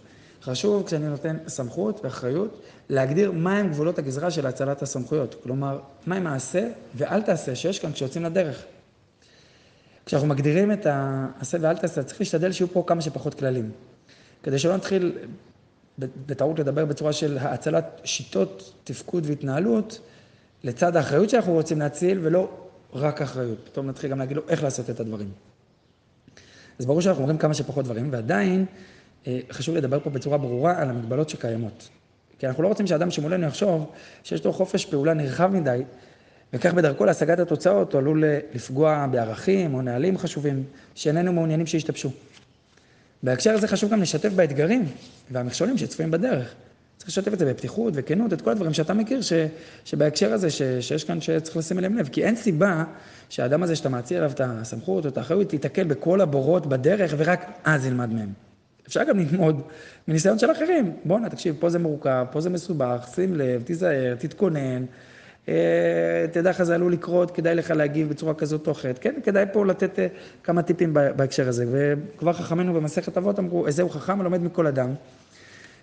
חשוב 0.43 0.87
כשאני 0.87 1.09
נותן 1.09 1.37
סמכות 1.49 2.01
ואחריות 2.05 2.63
להגדיר 2.89 3.33
מהם 3.33 3.69
גבולות 3.69 3.99
הגזרה 3.99 4.31
של 4.31 4.47
הצלת 4.47 4.83
הסמכויות. 4.83 5.37
כלומר, 5.43 5.81
מה 6.07 6.17
עם 6.17 6.27
העשה 6.27 6.69
ואל 6.95 7.23
תעשה 7.23 7.55
שיש 7.55 7.79
כאן 7.79 7.93
כשיוצאים 7.93 8.25
לדרך. 8.25 8.65
כשאנחנו 10.07 10.29
מגדירים 10.29 10.73
את 10.73 10.87
העשה 10.87 11.59
ואל 11.61 11.77
תעשה, 11.77 12.03
צריך 12.03 12.21
להשתדל 12.21 12.53
שיהיו 12.53 12.69
פה 12.69 12.85
כמה 12.87 13.01
שפחות 13.03 13.35
כללים. 13.35 13.71
כדי 14.43 14.59
שלא 14.59 14.77
נתחיל 14.77 15.13
בטעות 15.99 16.59
לדבר 16.59 16.85
בצורה 16.85 17.13
של 17.13 17.39
האצלת 17.39 18.01
שיטות, 18.05 18.75
תפקוד 18.85 19.27
והתנהלות, 19.27 20.01
לצד 20.65 20.97
האחריות 20.97 21.31
שאנחנו 21.31 21.53
רוצים 21.53 21.79
להציל, 21.79 22.19
ולא 22.23 22.51
רק 22.93 23.23
אחריות. 23.23 23.59
פתאום 23.65 23.87
נתחיל 23.87 24.11
גם 24.11 24.19
להגיד 24.19 24.37
לו 24.37 24.43
איך 24.49 24.63
לעשות 24.63 24.91
את 24.91 25.01
הדברים. 25.01 25.29
אז 26.79 26.87
ברור 26.87 27.01
שאנחנו 27.01 27.23
אומרים 27.23 27.39
כמה 27.39 27.55
שפחות 27.55 27.85
דברים, 27.85 28.09
ועדיין 28.13 28.67
אה, 29.27 29.41
חשוב 29.51 29.77
לדבר 29.77 30.01
פה 30.01 30.11
בצורה 30.11 30.39
ברורה 30.39 30.83
על 30.83 30.91
המגבלות 30.91 31.29
שקיימות. 31.29 31.89
כי 32.39 32.47
אנחנו 32.47 32.63
לא 32.63 32.69
רוצים 32.69 32.87
שאדם 32.87 33.11
שמולנו 33.11 33.47
יחשוב 33.47 33.91
שיש 34.23 34.45
לו 34.45 34.53
חופש 34.53 34.85
פעולה 34.85 35.15
נרחב 35.15 35.47
מדי, 35.53 35.83
וכך 36.53 36.75
בדרכו 36.75 37.05
להשגת 37.05 37.39
התוצאות 37.39 37.93
הוא 37.93 37.99
עלול 37.99 38.25
לפגוע 38.55 39.07
בערכים 39.11 39.75
או 39.75 39.83
נהלים 39.83 40.19
חשובים 40.19 40.65
שאיננו 40.95 41.33
מעוניינים 41.33 41.67
שישתבשו. 41.67 42.11
בהקשר 43.27 43.55
הזה 43.55 43.69
חשוב 43.69 43.91
גם 43.91 44.03
לשתף 44.03 44.33
באתגרים 44.33 44.85
והמכשולים 45.31 45.79
שצפויים 45.79 46.11
בדרך. 46.11 46.55
צריך 46.97 47.09
לשתף 47.09 47.33
את 47.33 47.39
זה 47.39 47.47
בפתיחות 47.47 47.93
וכנות, 47.97 48.33
את 48.33 48.41
כל 48.41 48.51
הדברים 48.51 48.73
שאתה 48.73 48.95
מכיר, 48.95 49.23
ש, 49.23 49.33
שבהקשר 49.85 50.33
הזה, 50.33 50.51
ש, 50.51 50.63
שיש 50.81 51.05
כאן 51.05 51.21
שצריך 51.21 51.57
לשים 51.57 51.79
אליהם 51.79 51.97
לב. 51.97 52.09
כי 52.09 52.25
אין 52.25 52.37
סיבה 52.37 52.85
שהאדם 53.29 53.63
הזה 53.63 53.77
שאתה 53.77 53.89
מעציר 53.89 54.19
עליו 54.19 54.31
את 54.31 54.41
הסמכות 54.45 55.05
או 55.05 55.11
את 55.11 55.19
האחריות, 55.19 55.53
ייתקל 55.53 55.85
בכל 55.85 56.21
הבורות 56.21 56.67
בדרך 56.67 57.15
ורק 57.17 57.47
אז 57.65 57.87
ילמד 57.87 58.13
מהם. 58.13 58.33
אפשר 58.87 59.05
גם 59.05 59.19
ללמוד 59.19 59.63
מניסיון 60.09 60.39
של 60.39 60.53
אחרים. 60.53 60.93
בואנה, 61.05 61.29
תקשיב, 61.29 61.57
פה 61.61 61.71
זה 61.71 61.79
מורכב, 61.79 62.27
פה 62.33 62.41
זה 62.41 62.51
מסובך, 62.51 63.09
שים 63.15 63.35
לב, 63.35 63.63
תיזהר, 63.63 64.15
תתכונן, 64.19 64.85
תדע 66.33 66.51
לך 66.51 66.63
זה 66.63 66.75
עלול 66.75 66.93
לקרות, 66.93 67.31
כדאי 67.31 67.55
לך 67.55 67.71
להגיב 67.71 68.09
בצורה 68.09 68.35
כזאת 68.35 68.67
או 68.67 68.73
אחרת. 68.73 68.99
כן, 68.99 69.15
כדאי 69.25 69.45
פה 69.53 69.67
לתת 69.67 69.99
אה, 69.99 70.07
כמה 70.43 70.63
טיפים 70.63 70.95
בהקשר 70.95 71.49
הזה. 71.49 71.65
וכבר 71.71 72.33
חכמינו 72.33 72.75
במסכת 72.75 73.17
אבות 73.17 73.39
אמרו, 73.39 73.67
איזהו 73.67 73.89
חכם 73.89 74.21
הלומד 74.21 74.43
מכל 74.43 74.67
אדם. 74.67 74.95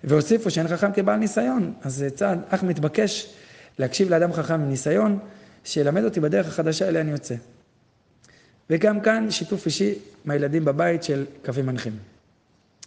והוסיפו 0.04 0.52
שאין 0.52 0.68
חכם 0.68 0.92
כבעל 0.92 1.20
ניסיון. 1.20 1.74
אז 1.82 1.96
זה 1.96 2.10
צעד 2.10 2.40
אך 2.50 2.64
מתבקש 2.64 3.34
להקשיב 3.80 4.10
לאדם 4.10 4.34
חכם 4.34 4.54
עם 4.54 4.70
ניסיון, 4.70 5.20
שילמד 5.64 6.04
אותי 6.04 6.20
בדרך 6.20 6.48
החדשה 6.48 6.88
אליה 6.88 7.02
אני 7.02 7.12
יוצא. 7.12 7.36
וגם 8.70 9.02
כאן 9.02 9.32
שיתוף 9.32 9.66
אישי 9.66 9.94
מהילדים 10.26 10.66
בבית 10.66 11.04
של 11.04 11.26
קווים 11.46 11.66
מנחים. 11.66 11.94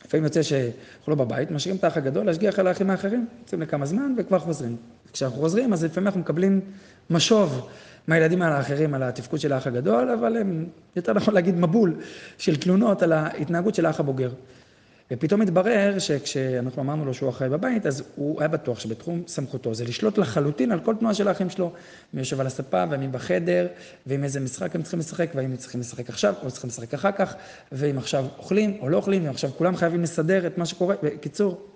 לפעמים 0.06 0.24
יוצא 0.24 0.42
שאנחנו 0.42 1.10
לא 1.10 1.14
בבית, 1.14 1.50
משאירים 1.50 1.78
את 1.78 1.84
האח 1.84 1.96
הגדול 1.96 2.26
להשגיח 2.26 2.58
על 2.58 2.66
האחים 2.66 2.90
האחרים, 2.90 3.26
יוצאים 3.42 3.62
לכמה 3.62 3.86
זמן 3.86 4.14
וכבר 4.18 4.38
חוזרים. 4.38 4.76
כשאנחנו 5.12 5.38
חוזרים, 5.38 5.72
אז 5.72 5.84
לפעמים 5.84 6.06
אנחנו 6.06 6.20
מקבלים 6.20 6.60
משוב 7.10 7.68
מהילדים 8.06 8.42
האחרים 8.42 8.94
על 8.94 9.02
התפקוד 9.02 9.40
של 9.40 9.52
האח 9.52 9.66
הגדול, 9.66 10.10
אבל 10.10 10.36
הם, 10.36 10.66
יותר 10.96 11.12
נכון 11.12 11.34
להגיד, 11.34 11.54
מבול 11.54 11.94
של 12.38 12.56
תלונות 12.56 13.02
על 13.02 13.12
ההתנהגות 13.12 13.74
של 13.74 13.86
האח 13.86 14.00
הבוגר. 14.00 14.30
ופתאום 15.10 15.42
התברר 15.42 15.98
שכשאנחנו 15.98 16.82
אמרנו 16.82 17.04
לו 17.04 17.14
שהוא 17.14 17.30
אחראי 17.30 17.50
בבית, 17.50 17.86
אז 17.86 18.02
הוא 18.16 18.40
היה 18.40 18.48
בטוח 18.48 18.80
שבתחום 18.80 19.22
סמכותו 19.26 19.74
זה 19.74 19.84
לשלוט 19.84 20.18
לחלוטין 20.18 20.72
על 20.72 20.80
כל 20.80 20.94
תנועה 20.94 21.14
של 21.14 21.28
האחים 21.28 21.50
שלו, 21.50 21.72
מי 22.14 22.20
יושב 22.20 22.40
על 22.40 22.46
הספה 22.46 22.84
ומי 22.90 23.08
בחדר, 23.08 23.66
ועם 24.06 24.24
איזה 24.24 24.40
משחק 24.40 24.74
הם 24.74 24.82
צריכים 24.82 25.00
לשחק, 25.00 25.30
והאם 25.34 25.50
הם 25.50 25.56
צריכים 25.56 25.80
לשחק 25.80 26.08
עכשיו 26.08 26.34
או 26.42 26.50
צריכים 26.50 26.70
לשחק 26.70 26.94
אחר 26.94 27.12
כך, 27.12 27.34
ואם 27.72 27.98
עכשיו 27.98 28.24
אוכלים 28.38 28.76
או 28.80 28.88
לא 28.88 28.96
אוכלים, 28.96 29.22
ואם 29.22 29.30
עכשיו 29.30 29.50
כולם 29.58 29.76
חייבים 29.76 30.02
לסדר 30.02 30.46
את 30.46 30.58
מה 30.58 30.66
שקורה. 30.66 30.94
בקיצור, 31.02 31.66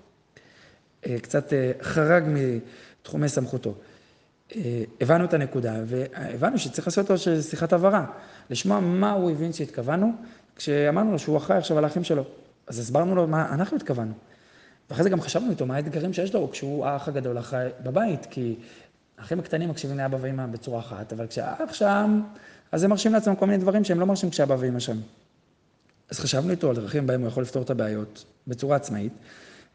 אה, 1.06 1.16
קצת 1.22 1.52
אה, 1.52 1.72
חרג 1.82 2.24
מתחומי 2.26 3.28
סמכותו. 3.28 3.74
אה, 4.56 4.82
הבנו 5.00 5.24
את 5.24 5.34
הנקודה, 5.34 5.74
והבנו 5.86 6.58
שצריך 6.58 6.86
לעשות 6.86 7.10
לו 7.10 7.16
שיחת 7.42 7.72
הבהרה, 7.72 8.06
לשמוע 8.50 8.80
מה 8.80 9.12
הוא 9.12 9.30
הבין 9.30 9.52
שהתכוונו, 9.52 10.12
כשאמרנו 10.56 11.12
לו 11.12 11.18
שהוא 11.18 11.36
אחראי 11.36 11.58
עכשיו 11.58 11.78
על 11.78 11.84
האחים 11.84 12.04
שלו. 12.04 12.24
אז 12.66 12.78
הסברנו 12.78 13.14
לו 13.14 13.26
מה 13.26 13.54
אנחנו 13.54 13.76
התכוונו. 13.76 14.12
ואחרי 14.90 15.04
זה 15.04 15.10
גם 15.10 15.20
חשבנו 15.20 15.50
איתו 15.50 15.66
מה 15.66 15.76
האתגרים 15.76 16.12
שיש 16.12 16.34
לו 16.34 16.50
כשהוא 16.50 16.86
האח 16.86 17.08
הגדול 17.08 17.38
אחראי 17.38 17.68
בבית, 17.82 18.26
כי 18.30 18.56
האחים 19.18 19.38
הקטנים 19.38 19.68
מקשיבים 19.68 19.98
לאבא 19.98 20.18
ואמא 20.20 20.46
בצורה 20.46 20.80
אחת, 20.80 21.12
אבל 21.12 21.26
כשהאח 21.26 21.72
שם, 21.72 22.22
אז 22.72 22.84
הם 22.84 22.90
מרשים 22.90 23.12
לעצמם 23.12 23.36
כל 23.36 23.46
מיני 23.46 23.58
דברים 23.58 23.84
שהם 23.84 24.00
לא 24.00 24.06
מרשים 24.06 24.30
כשאבא 24.30 24.56
ואמא 24.58 24.80
שם. 24.80 24.96
אז 26.10 26.20
חשבנו 26.20 26.50
איתו 26.50 26.70
על 26.70 26.76
דרכים 26.76 27.06
בהם 27.06 27.20
הוא 27.20 27.28
יכול 27.28 27.42
לפתור 27.42 27.62
את 27.62 27.70
הבעיות 27.70 28.24
בצורה 28.46 28.76
עצמאית, 28.76 29.12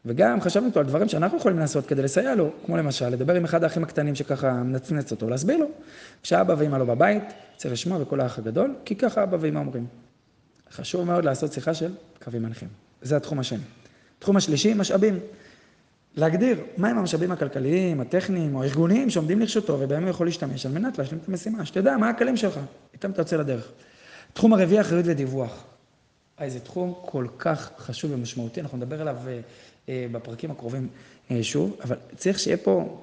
וגם 0.04 0.40
חשבנו 0.40 0.66
איתו 0.66 0.80
על 0.80 0.86
דברים 0.86 1.08
שאנחנו 1.08 1.38
יכולים 1.38 1.58
לעשות 1.58 1.86
כדי 1.86 2.02
לסייע 2.02 2.34
לו, 2.34 2.50
כמו 2.66 2.76
למשל, 2.76 3.08
לדבר 3.08 3.34
עם 3.34 3.44
אחד 3.44 3.64
האחים 3.64 3.84
הקטנים 3.84 4.14
שככה 4.14 4.52
מנצנץ 4.52 5.10
אותו, 5.10 5.28
להסביר 5.28 5.56
לו, 5.56 5.66
כשאבא 6.22 6.54
ואמא 6.58 6.76
לא 6.76 6.84
בבית, 6.84 7.24
צריך 7.56 7.72
לשמוע 7.72 7.98
בכל 7.98 8.20
האח 8.20 8.38
הגדול, 8.38 8.74
כי 8.84 8.96
ככה 8.96 9.22
אבא 9.22 9.36
ואמא 9.40 9.58
אומרים. 9.58 9.86
חשוב 10.70 11.06
מאוד 11.06 11.24
לעשות 11.24 11.52
שיחה 11.52 11.74
של 11.74 11.94
קווים 12.24 12.42
מנחים. 12.42 12.68
זה 13.02 13.16
התחום 13.16 13.38
השני. 13.38 13.62
התחום 14.18 14.36
השלישי, 14.36 14.74
משאבים. 14.74 15.20
להגדיר 16.16 16.60
מהם 16.76 16.98
המשאבים 16.98 17.32
הכלכליים, 17.32 18.00
הטכניים 18.00 18.56
או 18.56 18.62
הארגוניים 18.62 19.10
שעומדים 19.10 19.40
לרשותו 19.40 19.78
ובהם 19.80 20.02
הוא 20.02 20.10
יכול 20.10 20.26
להשתמש 20.26 20.66
על 20.66 20.72
מנת 20.72 20.98
להשלים 20.98 21.20
את 21.22 21.28
המשימה. 21.28 21.66
שתדע 21.66 21.96
מה 21.96 22.08
הכלים 22.08 22.36
שלך, 22.36 22.60
איתם 22.94 23.10
אתה 23.10 23.20
יוצא 23.20 23.36
לדרך. 23.36 23.70
תחום 24.32 24.52
הרביעי, 24.52 24.80
אחריות 24.80 25.04
ודיווח. 25.08 25.64
היי, 26.38 26.50
זה 26.50 26.60
תחום 26.60 26.94
כל 27.04 27.26
כך 27.38 27.70
חשוב 27.78 28.10
ומשמעותי, 28.12 28.60
אנחנו 28.60 28.78
נדבר 28.78 29.00
עליו 29.00 29.16
אה, 29.26 29.40
אה, 29.88 30.06
בפרקים 30.12 30.50
הקרובים 30.50 30.88
אה, 31.30 31.42
שוב, 31.42 31.76
אבל 31.84 31.96
צריך 32.16 32.38
שיהיה 32.38 32.56
פה 32.56 33.02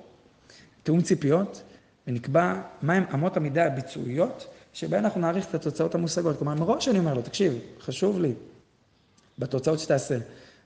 תיאום 0.84 1.01
ציפיות, 1.01 1.63
ונקבע 2.07 2.62
מהם 2.81 3.03
אמות 3.13 3.38
המידה 3.38 3.65
הביצועיות, 3.65 4.48
שבהן 4.74 5.03
אנחנו 5.03 5.22
נעריך 5.22 5.50
את 5.50 5.55
התוצאות 5.55 5.95
המושגות. 5.95 6.38
כלומר, 6.38 6.53
מראש 6.53 6.88
אני 6.88 7.00
אומר 7.00 7.13
לו, 7.13 7.22
תקשיב, 7.22 7.60
חשוב 7.79 8.19
לי, 8.22 8.33
בתוצאות 9.39 9.79
שתעשה, 9.79 10.17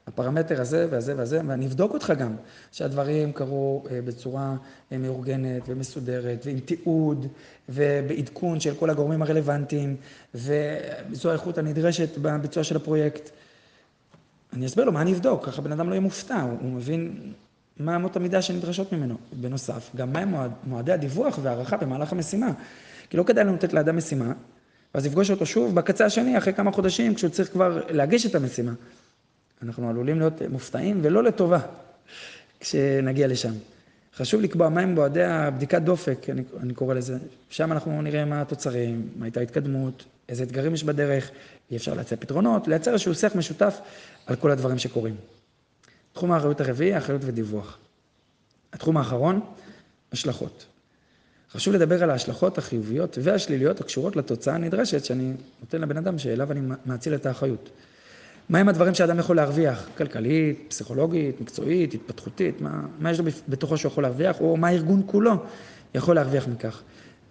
הפרמטר 0.07 0.61
הזה 0.61 0.87
והזה 0.89 1.13
והזה, 1.17 1.41
ואני 1.47 1.67
אבדוק 1.67 1.93
אותך 1.93 2.13
גם, 2.19 2.35
שהדברים 2.71 3.31
קרו 3.33 3.83
אה, 3.91 4.01
בצורה 4.01 4.55
אה, 4.91 4.97
מאורגנת 4.97 5.63
ומסודרת, 5.67 6.45
ועם 6.45 6.59
תיעוד, 6.59 7.27
ובעדכון 7.69 8.59
של 8.59 8.75
כל 8.75 8.89
הגורמים 8.89 9.21
הרלוונטיים, 9.21 9.95
וזו 10.35 11.29
האיכות 11.29 11.57
הנדרשת 11.57 12.17
בביצוע 12.17 12.63
של 12.63 12.75
הפרויקט. 12.75 13.29
אני 14.53 14.65
אסביר 14.65 14.85
לו 14.85 14.91
מה 14.91 15.01
אני 15.01 15.13
אבדוק, 15.13 15.45
ככה 15.45 15.61
בן 15.61 15.71
אדם 15.71 15.89
לא 15.89 15.93
יהיה 15.93 16.01
מופתע, 16.01 16.41
הוא 16.41 16.71
מבין 16.71 17.33
מה 17.79 17.95
אמות 17.95 18.15
המידה 18.15 18.41
שנדרשות 18.41 18.93
ממנו. 18.93 19.15
בנוסף, 19.33 19.89
גם 19.95 20.13
מהם 20.13 20.27
מועד, 20.27 20.51
מועדי 20.63 20.91
הדיווח 20.91 21.39
והערכה 21.41 21.77
במהלך 21.77 22.11
המשימה. 22.11 22.51
כי 23.09 23.17
לא 23.17 23.23
כדאי 23.23 23.43
לנו 23.43 23.53
לתת 23.53 23.73
לאדם 23.73 23.97
משימה, 23.97 24.33
ואז 24.95 25.05
לפגוש 25.05 25.31
אותו 25.31 25.45
שוב 25.45 25.75
בקצה 25.75 26.05
השני, 26.05 26.37
אחרי 26.37 26.53
כמה 26.53 26.71
חודשים, 26.71 27.15
כשהוא 27.15 27.31
צריך 27.31 27.51
כבר 27.51 27.81
להגיש 27.89 28.25
את 28.25 28.35
המשימה. 28.35 28.71
אנחנו 29.63 29.89
עלולים 29.89 30.19
להיות 30.19 30.41
מופתעים, 30.49 30.99
ולא 31.03 31.23
לטובה, 31.23 31.59
כשנגיע 32.59 33.27
לשם. 33.27 33.53
חשוב 34.15 34.41
לקבוע 34.41 34.69
מהם 34.69 34.95
מועדי 34.95 35.23
הבדיקת 35.23 35.81
דופק, 35.81 36.29
אני, 36.29 36.43
אני 36.59 36.73
קורא 36.73 36.93
לזה. 36.93 37.17
שם 37.49 37.71
אנחנו 37.71 38.01
נראה 38.01 38.25
מה 38.25 38.41
התוצרים, 38.41 39.09
מה 39.15 39.25
הייתה 39.25 39.39
ההתקדמות, 39.39 40.05
איזה 40.29 40.43
אתגרים 40.43 40.73
יש 40.73 40.83
בדרך, 40.83 41.31
אי 41.71 41.77
אפשר 41.77 41.93
להציע 41.93 42.17
פתרונות, 42.17 42.67
לייצר 42.67 42.91
איזשהו 42.91 43.15
שיח 43.15 43.35
משותף 43.35 43.79
על 44.25 44.35
כל 44.35 44.51
הדברים 44.51 44.77
שקורים. 44.77 45.15
תחום 46.17 46.31
האחריות 46.31 46.61
הרביעי, 46.61 46.97
אחריות 46.97 47.21
ודיווח. 47.25 47.77
התחום 48.73 48.97
האחרון, 48.97 49.39
השלכות. 50.11 50.65
חשוב 51.51 51.73
לדבר 51.73 52.03
על 52.03 52.09
ההשלכות 52.09 52.57
החיוביות 52.57 53.17
והשליליות 53.21 53.81
הקשורות 53.81 54.15
לתוצאה 54.15 54.55
הנדרשת 54.55 55.05
שאני 55.05 55.33
נותן 55.61 55.81
לבן 55.81 55.97
אדם 55.97 56.17
שאליו 56.17 56.51
אני 56.51 56.59
מאציל 56.85 57.15
את 57.15 57.25
האחריות. 57.25 57.69
מהם 58.49 58.69
הדברים 58.69 58.93
שאדם 58.93 59.19
יכול 59.19 59.35
להרוויח? 59.35 59.89
כלכלית, 59.97 60.65
פסיכולוגית, 60.67 61.41
מקצועית, 61.41 61.93
התפתחותית, 61.93 62.61
מה, 62.61 62.81
מה 62.99 63.11
יש 63.11 63.19
לו 63.19 63.25
בתוכו 63.47 63.77
שהוא 63.77 63.91
יכול 63.91 64.03
להרוויח, 64.03 64.41
או 64.41 64.57
מה 64.57 64.67
הארגון 64.67 65.03
כולו 65.05 65.31
יכול 65.95 66.15
להרוויח 66.15 66.47
מכך. 66.47 66.81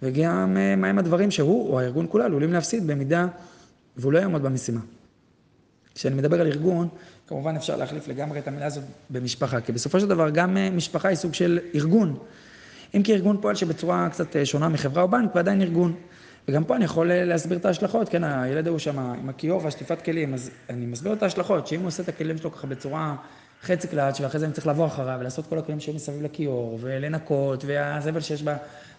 וגם 0.03 0.57
אה, 0.57 0.75
מהם 0.75 0.99
הדברים 0.99 1.31
שהוא 1.31 1.69
או 1.69 1.79
הארגון 1.79 2.05
כולו 2.09 2.23
עלולים 2.23 2.53
להפסיד 2.53 2.87
במידה 2.87 3.27
והוא 3.97 4.13
לא 4.13 4.19
יעמוד 4.19 4.41
במשימה. 4.41 4.81
כשאני 5.95 6.15
מדבר 6.15 6.41
על 6.41 6.47
ארגון, 6.47 6.87
כמובן 7.27 7.55
אפשר 7.55 7.75
להחליף 7.75 8.07
לגמרי 8.07 8.39
את 8.39 8.47
המילה 8.47 8.65
הזאת 8.65 8.83
במשפחה, 9.09 9.61
כי 9.61 9.71
בסופו 9.71 9.99
של 9.99 10.07
דבר 10.07 10.29
גם 10.29 10.57
אה, 10.57 10.69
משפחה 10.69 11.07
היא 11.07 11.15
סוג 11.15 11.33
של 11.33 11.59
ארגון. 11.75 12.17
אם 12.95 13.03
כי 13.03 13.13
ארגון 13.13 13.37
פועל 13.41 13.55
שבצורה 13.55 14.09
קצת 14.09 14.35
אה, 14.35 14.45
שונה 14.45 14.69
מחברה 14.69 15.03
או 15.03 15.07
בנק, 15.07 15.35
ועדיין 15.35 15.61
ארגון. 15.61 15.95
וגם 16.47 16.63
פה 16.63 16.75
אני 16.75 16.85
יכול 16.85 17.11
אה, 17.11 17.25
להסביר 17.25 17.57
את 17.57 17.65
ההשלכות, 17.65 18.09
כן, 18.09 18.23
הילד 18.23 18.67
ההוא 18.67 18.79
שם 18.79 18.99
עם 18.99 19.29
הכיור 19.29 19.63
והשטיפת 19.63 20.01
כלים, 20.01 20.33
אז 20.33 20.49
אני 20.69 20.85
מסביר 20.85 21.13
את 21.13 21.23
ההשלכות, 21.23 21.67
שאם 21.67 21.79
הוא 21.79 21.87
עושה 21.87 22.03
את 22.03 22.09
הכלים 22.09 22.37
שלו 22.37 22.51
ככה 22.51 22.67
בצורה 22.67 23.15
חצי 23.63 23.87
קלאץ', 23.87 24.19
ואחרי 24.19 24.39
זה 24.39 24.45
אני 24.45 24.53
צריך 24.53 24.67
לבוא 24.67 24.87
אחריו 24.87 25.17
ולעשות 25.19 25.47
כל 25.47 25.59
הכלים 25.59 25.79
שהיו 25.79 25.95
מסביב 25.95 26.21
לכיור, 26.21 26.77
ולנקות, 26.81 27.63
והזבל 27.65 28.21
שיש 28.21 28.43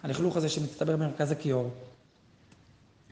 בלכלוך 0.03 0.37
הזה 0.37 0.49
שמצטבר 0.49 0.95
במרכז 0.95 1.31
הכיור. 1.31 1.71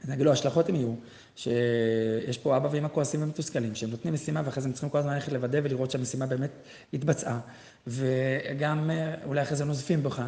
אני 0.04 0.14
אגיד 0.14 0.24
לו, 0.24 0.30
ההשלכות 0.30 0.68
הן 0.68 0.74
יהיו, 0.74 0.92
שיש 1.38 2.38
פה 2.38 2.56
אבא 2.56 2.68
ואמא 2.72 2.88
כועסים 2.92 3.22
ומתוסכלים, 3.22 3.74
שהם 3.74 3.90
נותנים 3.90 4.14
משימה 4.14 4.42
ואחרי 4.44 4.62
זה 4.62 4.68
הם 4.68 4.72
צריכים 4.72 4.90
כל 4.90 4.98
הזמן 4.98 5.14
ללכת 5.14 5.32
לוודא 5.32 5.60
ולראות 5.62 5.90
שהמשימה 5.90 6.26
באמת 6.26 6.50
התבצעה, 6.94 7.40
וגם 7.86 8.90
אה, 8.90 9.14
אולי 9.24 9.42
אחרי 9.42 9.56
זה 9.56 9.64
נוזפים 9.64 10.02
בך, 10.02 10.22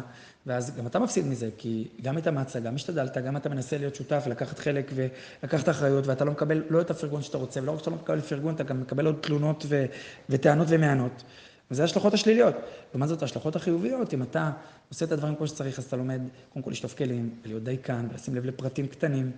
ואז 0.45 0.75
גם 0.77 0.87
אתה 0.87 0.99
מפסיד 0.99 1.25
מזה, 1.25 1.49
כי 1.57 1.87
גם 2.01 2.17
התאמצת, 2.17 2.61
גם 2.61 2.75
השתדלת, 2.75 3.17
גם 3.17 3.37
אתה 3.37 3.49
מנסה 3.49 3.77
להיות 3.77 3.95
שותף, 3.95 4.23
לקחת 4.27 4.59
חלק 4.59 4.91
ולקחת 4.95 5.69
אחריות, 5.69 6.07
ואתה 6.07 6.25
לא 6.25 6.31
מקבל 6.31 6.63
לא 6.69 6.81
את 6.81 6.91
הפרגון 6.91 7.21
שאתה 7.21 7.37
רוצה, 7.37 7.61
ולא 7.61 7.71
רק 7.71 7.79
שאתה 7.79 7.89
לא 7.89 7.95
מקבל 7.95 8.21
פרגון, 8.21 8.55
אתה 8.55 8.63
גם 8.63 8.81
מקבל 8.81 9.05
עוד 9.05 9.15
תלונות 9.21 9.65
ו... 9.67 9.85
וטענות 10.29 10.67
ומענות. 10.69 11.23
וזה 11.71 11.81
ההשלכות 11.81 12.13
השליליות. 12.13 12.55
לעומת 12.93 13.09
זאת, 13.09 13.21
ההשלכות 13.21 13.55
החיוביות, 13.55 14.13
אם 14.13 14.21
אתה 14.21 14.51
עושה 14.89 15.05
את 15.05 15.11
הדברים 15.11 15.35
כמו 15.35 15.47
שצריך, 15.47 15.79
אז 15.79 15.85
אתה 15.85 15.95
לומד 15.95 16.21
קודם 16.53 16.63
כל 16.63 16.71
לשטוף 16.71 16.97
כלים, 16.97 17.29
ולהיות 17.43 17.63
דייקן, 17.63 18.07
ולשים 18.11 18.35
לב 18.35 18.45
לפרטים 18.45 18.87
קטנים, 18.87 19.31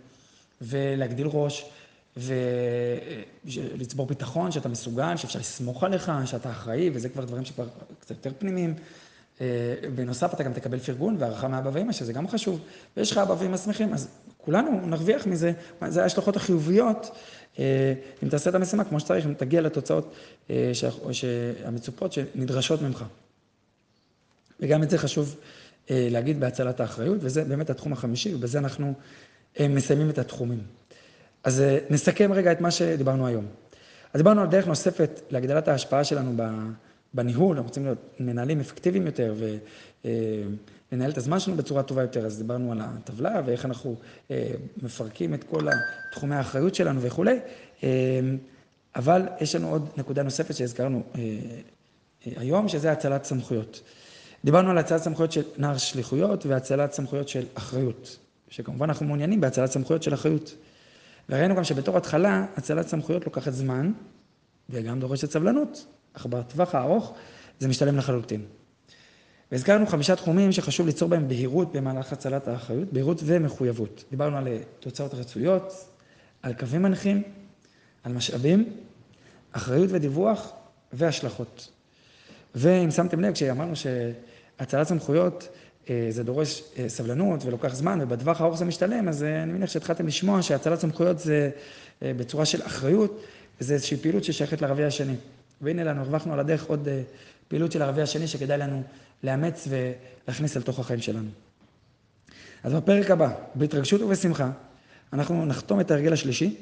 ולהגדיל 0.62 1.28
ראש, 1.28 1.66
ולצבור 2.18 4.06
ביטחון, 4.06 4.52
שאתה 4.52 4.70
מסוגל, 4.70 5.18
שאפשר 5.18 5.40
לסמוך 5.40 5.84
עליך, 5.84 6.12
שאתה 6.26 6.52
אחראי, 6.52 6.90
וזה 6.94 7.10
כבר 7.10 7.26
דברים 7.26 7.46
שכבר 7.46 7.68
קצת 8.00 8.12
יותר 8.12 8.32
פנימיים. 8.40 8.76
אה, 9.42 9.76
בנוסף, 9.96 10.34
אתה 10.34 10.44
גם 10.44 10.54
תקבל 10.54 10.80
פרגון 10.80 11.16
והערכה 11.20 11.48
מאבא 11.48 11.70
ואמא, 11.74 11.92
שזה 11.92 12.14
גם 12.14 12.28
חשוב. 12.28 12.60
ויש 12.98 13.12
לך 13.12 13.18
אבא 13.18 13.36
ואמא 13.40 13.58
שמחים, 13.58 13.94
אז 13.94 14.08
כולנו 14.38 14.86
נרוויח 14.86 15.28
מזה. 15.28 15.52
זה 15.88 16.04
ההשלכות 16.04 16.36
החיוביות, 16.36 17.10
אה, 17.60 17.94
אם 18.24 18.30
תעשה 18.30 18.50
את 18.50 18.56
המשימה 18.56 18.84
כמו 18.84 19.00
שצריך, 19.00 19.26
אם 19.26 19.34
תגיע 19.34 19.62
לתוצאות 19.62 20.14
אה, 20.50 20.72
המצופות 21.66 22.14
שנדרשות 22.14 22.82
ממך. 22.82 23.04
וגם 24.60 24.84
את 24.84 24.90
זה 24.90 24.98
חשוב 24.98 25.36
להגיד 25.90 26.40
בהצלת 26.40 26.80
האחריות, 26.80 27.18
וזה 27.20 27.44
באמת 27.44 27.70
התחום 27.70 27.94
החמישי, 27.94 28.36
ובזה 28.36 28.60
אנחנו 28.60 28.94
מסיימים 29.60 30.10
את 30.10 30.18
התחומים. 30.18 30.60
אז 31.44 31.64
נסכם 31.90 32.34
רגע 32.34 32.52
את 32.52 32.62
מה 32.62 32.72
שדיברנו 32.72 33.28
היום. 33.28 33.46
אז 34.14 34.18
דיברנו 34.18 34.42
על 34.42 34.48
דרך 34.48 34.68
נוספת 34.68 35.22
להגדלת 35.30 35.68
ההשפעה 35.68 36.04
שלנו 36.04 36.44
בניהול, 37.14 37.56
אנחנו 37.56 37.68
רוצים 37.68 37.84
להיות 37.84 38.16
מנהלים 38.20 38.60
אפקטיביים 38.60 39.06
יותר 39.06 39.36
ולנהל 40.06 41.12
את 41.12 41.18
הזמן 41.18 41.40
שלנו 41.40 41.58
בצורה 41.58 41.84
טובה 41.84 42.02
יותר, 42.02 42.26
אז 42.26 42.38
דיברנו 42.38 42.72
על 42.72 42.82
הטבלה 42.82 43.42
ואיך 43.46 43.66
אנחנו 43.66 43.96
אה, 44.32 44.52
מפרקים 44.82 45.34
את 45.34 45.44
כל 45.44 45.68
תחומי 46.12 46.36
האחריות 46.36 46.76
שלנו 46.76 47.02
וכולי, 47.02 47.40
אה, 47.84 47.90
אבל 48.96 49.22
יש 49.42 49.56
לנו 49.56 49.70
עוד 49.70 49.90
נקודה 49.98 50.24
נוספת 50.24 50.56
שהזכרנו 50.56 51.04
אה, 51.16 51.22
היום, 52.36 52.68
שזה 52.68 52.92
הצלת 52.92 53.24
סמכויות. 53.24 53.82
דיברנו 54.46 54.70
על 54.70 54.78
הצלת 54.78 55.02
סמכויות 55.02 55.32
של 55.32 55.44
נער 55.58 55.78
שליחויות 55.78 56.46
והצלת 56.46 56.94
סמכויות 56.94 57.30
של 57.30 57.46
אחריות, 57.54 58.18
שכמובן 58.54 58.90
אנחנו 58.90 59.06
מעוניינים 59.06 59.42
בהצלת 59.42 59.72
סמכויות 59.72 60.04
של 60.04 60.14
אחריות. 60.14 60.56
וראינו 61.30 61.56
גם 61.56 61.64
שבתור 61.64 61.98
התחלה, 61.98 62.46
הצלת 62.58 62.88
סמכויות 62.88 63.26
לוקחת 63.26 63.54
זמן 63.54 63.92
וגם 64.70 65.00
דורשת 65.00 65.32
סבלנות. 65.32 65.86
אך 66.14 66.26
בטווח 66.26 66.76
הארוך 66.76 67.14
זה 67.60 67.68
משתלם 67.68 67.98
לחלוטין. 67.98 68.46
והזכרנו 69.52 69.88
חמישה 69.88 70.16
תחומים 70.16 70.52
שחשוב 70.52 70.86
ליצור 70.86 71.10
בהם 71.10 71.28
בהירות 71.28 71.72
במהלך 71.72 72.14
הצלת 72.14 72.48
האחריות, 72.48 72.94
בהירות 72.94 73.22
ומחויבות. 73.26 74.04
דיברנו 74.12 74.38
על 74.38 74.48
תוצאות 74.80 75.14
רצויות, 75.14 75.74
על 76.42 76.54
קווים 76.54 76.82
מנחים, 76.82 77.24
על 78.04 78.14
משאבים, 78.14 78.74
אחריות 79.52 79.90
ודיווח 79.94 80.52
והשלכות. 80.94 81.72
ואם 82.56 82.92
שמתם 82.92 83.20
לב, 83.20 83.34
כשאמרנו 83.34 83.74
שהצלת 83.76 84.88
סמכויות 84.88 85.44
אה, 85.44 85.58
זה 86.10 86.24
דורש 86.24 86.64
אה, 86.78 86.90
סבלנות 86.90 87.46
ולוקח 87.46 87.76
זמן, 87.76 88.00
ובטווח 88.02 88.42
הארוך 88.42 88.58
זה 88.58 88.66
משתלם, 88.66 89.08
אז 89.08 89.24
אה, 89.24 89.44
אני 89.44 89.54
מניח 89.54 89.70
שהתחלתם 89.70 90.08
לשמוע 90.08 90.42
שהצלת 90.42 90.80
סמכויות 90.80 91.20
זה 91.20 91.50
בצורה 92.02 92.46
של 92.46 92.62
אחריות, 92.62 93.24
וזה 93.62 93.74
איזושהי 93.74 93.98
פעילות 93.98 94.24
ששייכת 94.24 94.62
לרביע 94.62 94.88
השני. 94.88 95.16
והנה 95.62 95.84
לנו, 95.84 96.02
הרווחנו 96.02 96.34
על 96.34 96.40
הדרך 96.40 96.66
עוד 96.66 96.88
אה, 96.88 97.02
פעילות 97.48 97.72
של 97.72 97.82
הרביע 97.82 98.04
השני 98.04 98.28
שכדאי 98.28 98.58
לנו 98.58 98.84
לאמץ 99.24 99.68
ולהכניס 99.70 100.58
אל 100.58 100.62
תוך 100.62 100.80
החיים 100.80 101.02
שלנו. 101.02 101.30
אז 102.64 102.74
בפרק 102.74 103.12
הבא, 103.12 103.30
בהתרגשות 103.56 104.02
ובשמחה, 104.02 104.52
אנחנו 105.14 105.46
נחתום 105.46 105.80
את 105.80 105.92
ההרגל 105.92 106.14
השלישי 106.14 106.56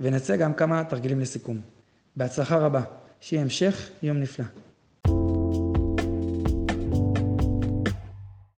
ונצא 0.00 0.36
גם 0.36 0.54
כמה 0.54 0.84
תרגילים 0.84 1.20
לסיכום. 1.20 1.60
בהצלחה 2.16 2.56
רבה, 2.56 2.82
שיהיה 3.20 3.42
המשך 3.42 3.90
יום 4.02 4.20
נפלא. 4.20 4.65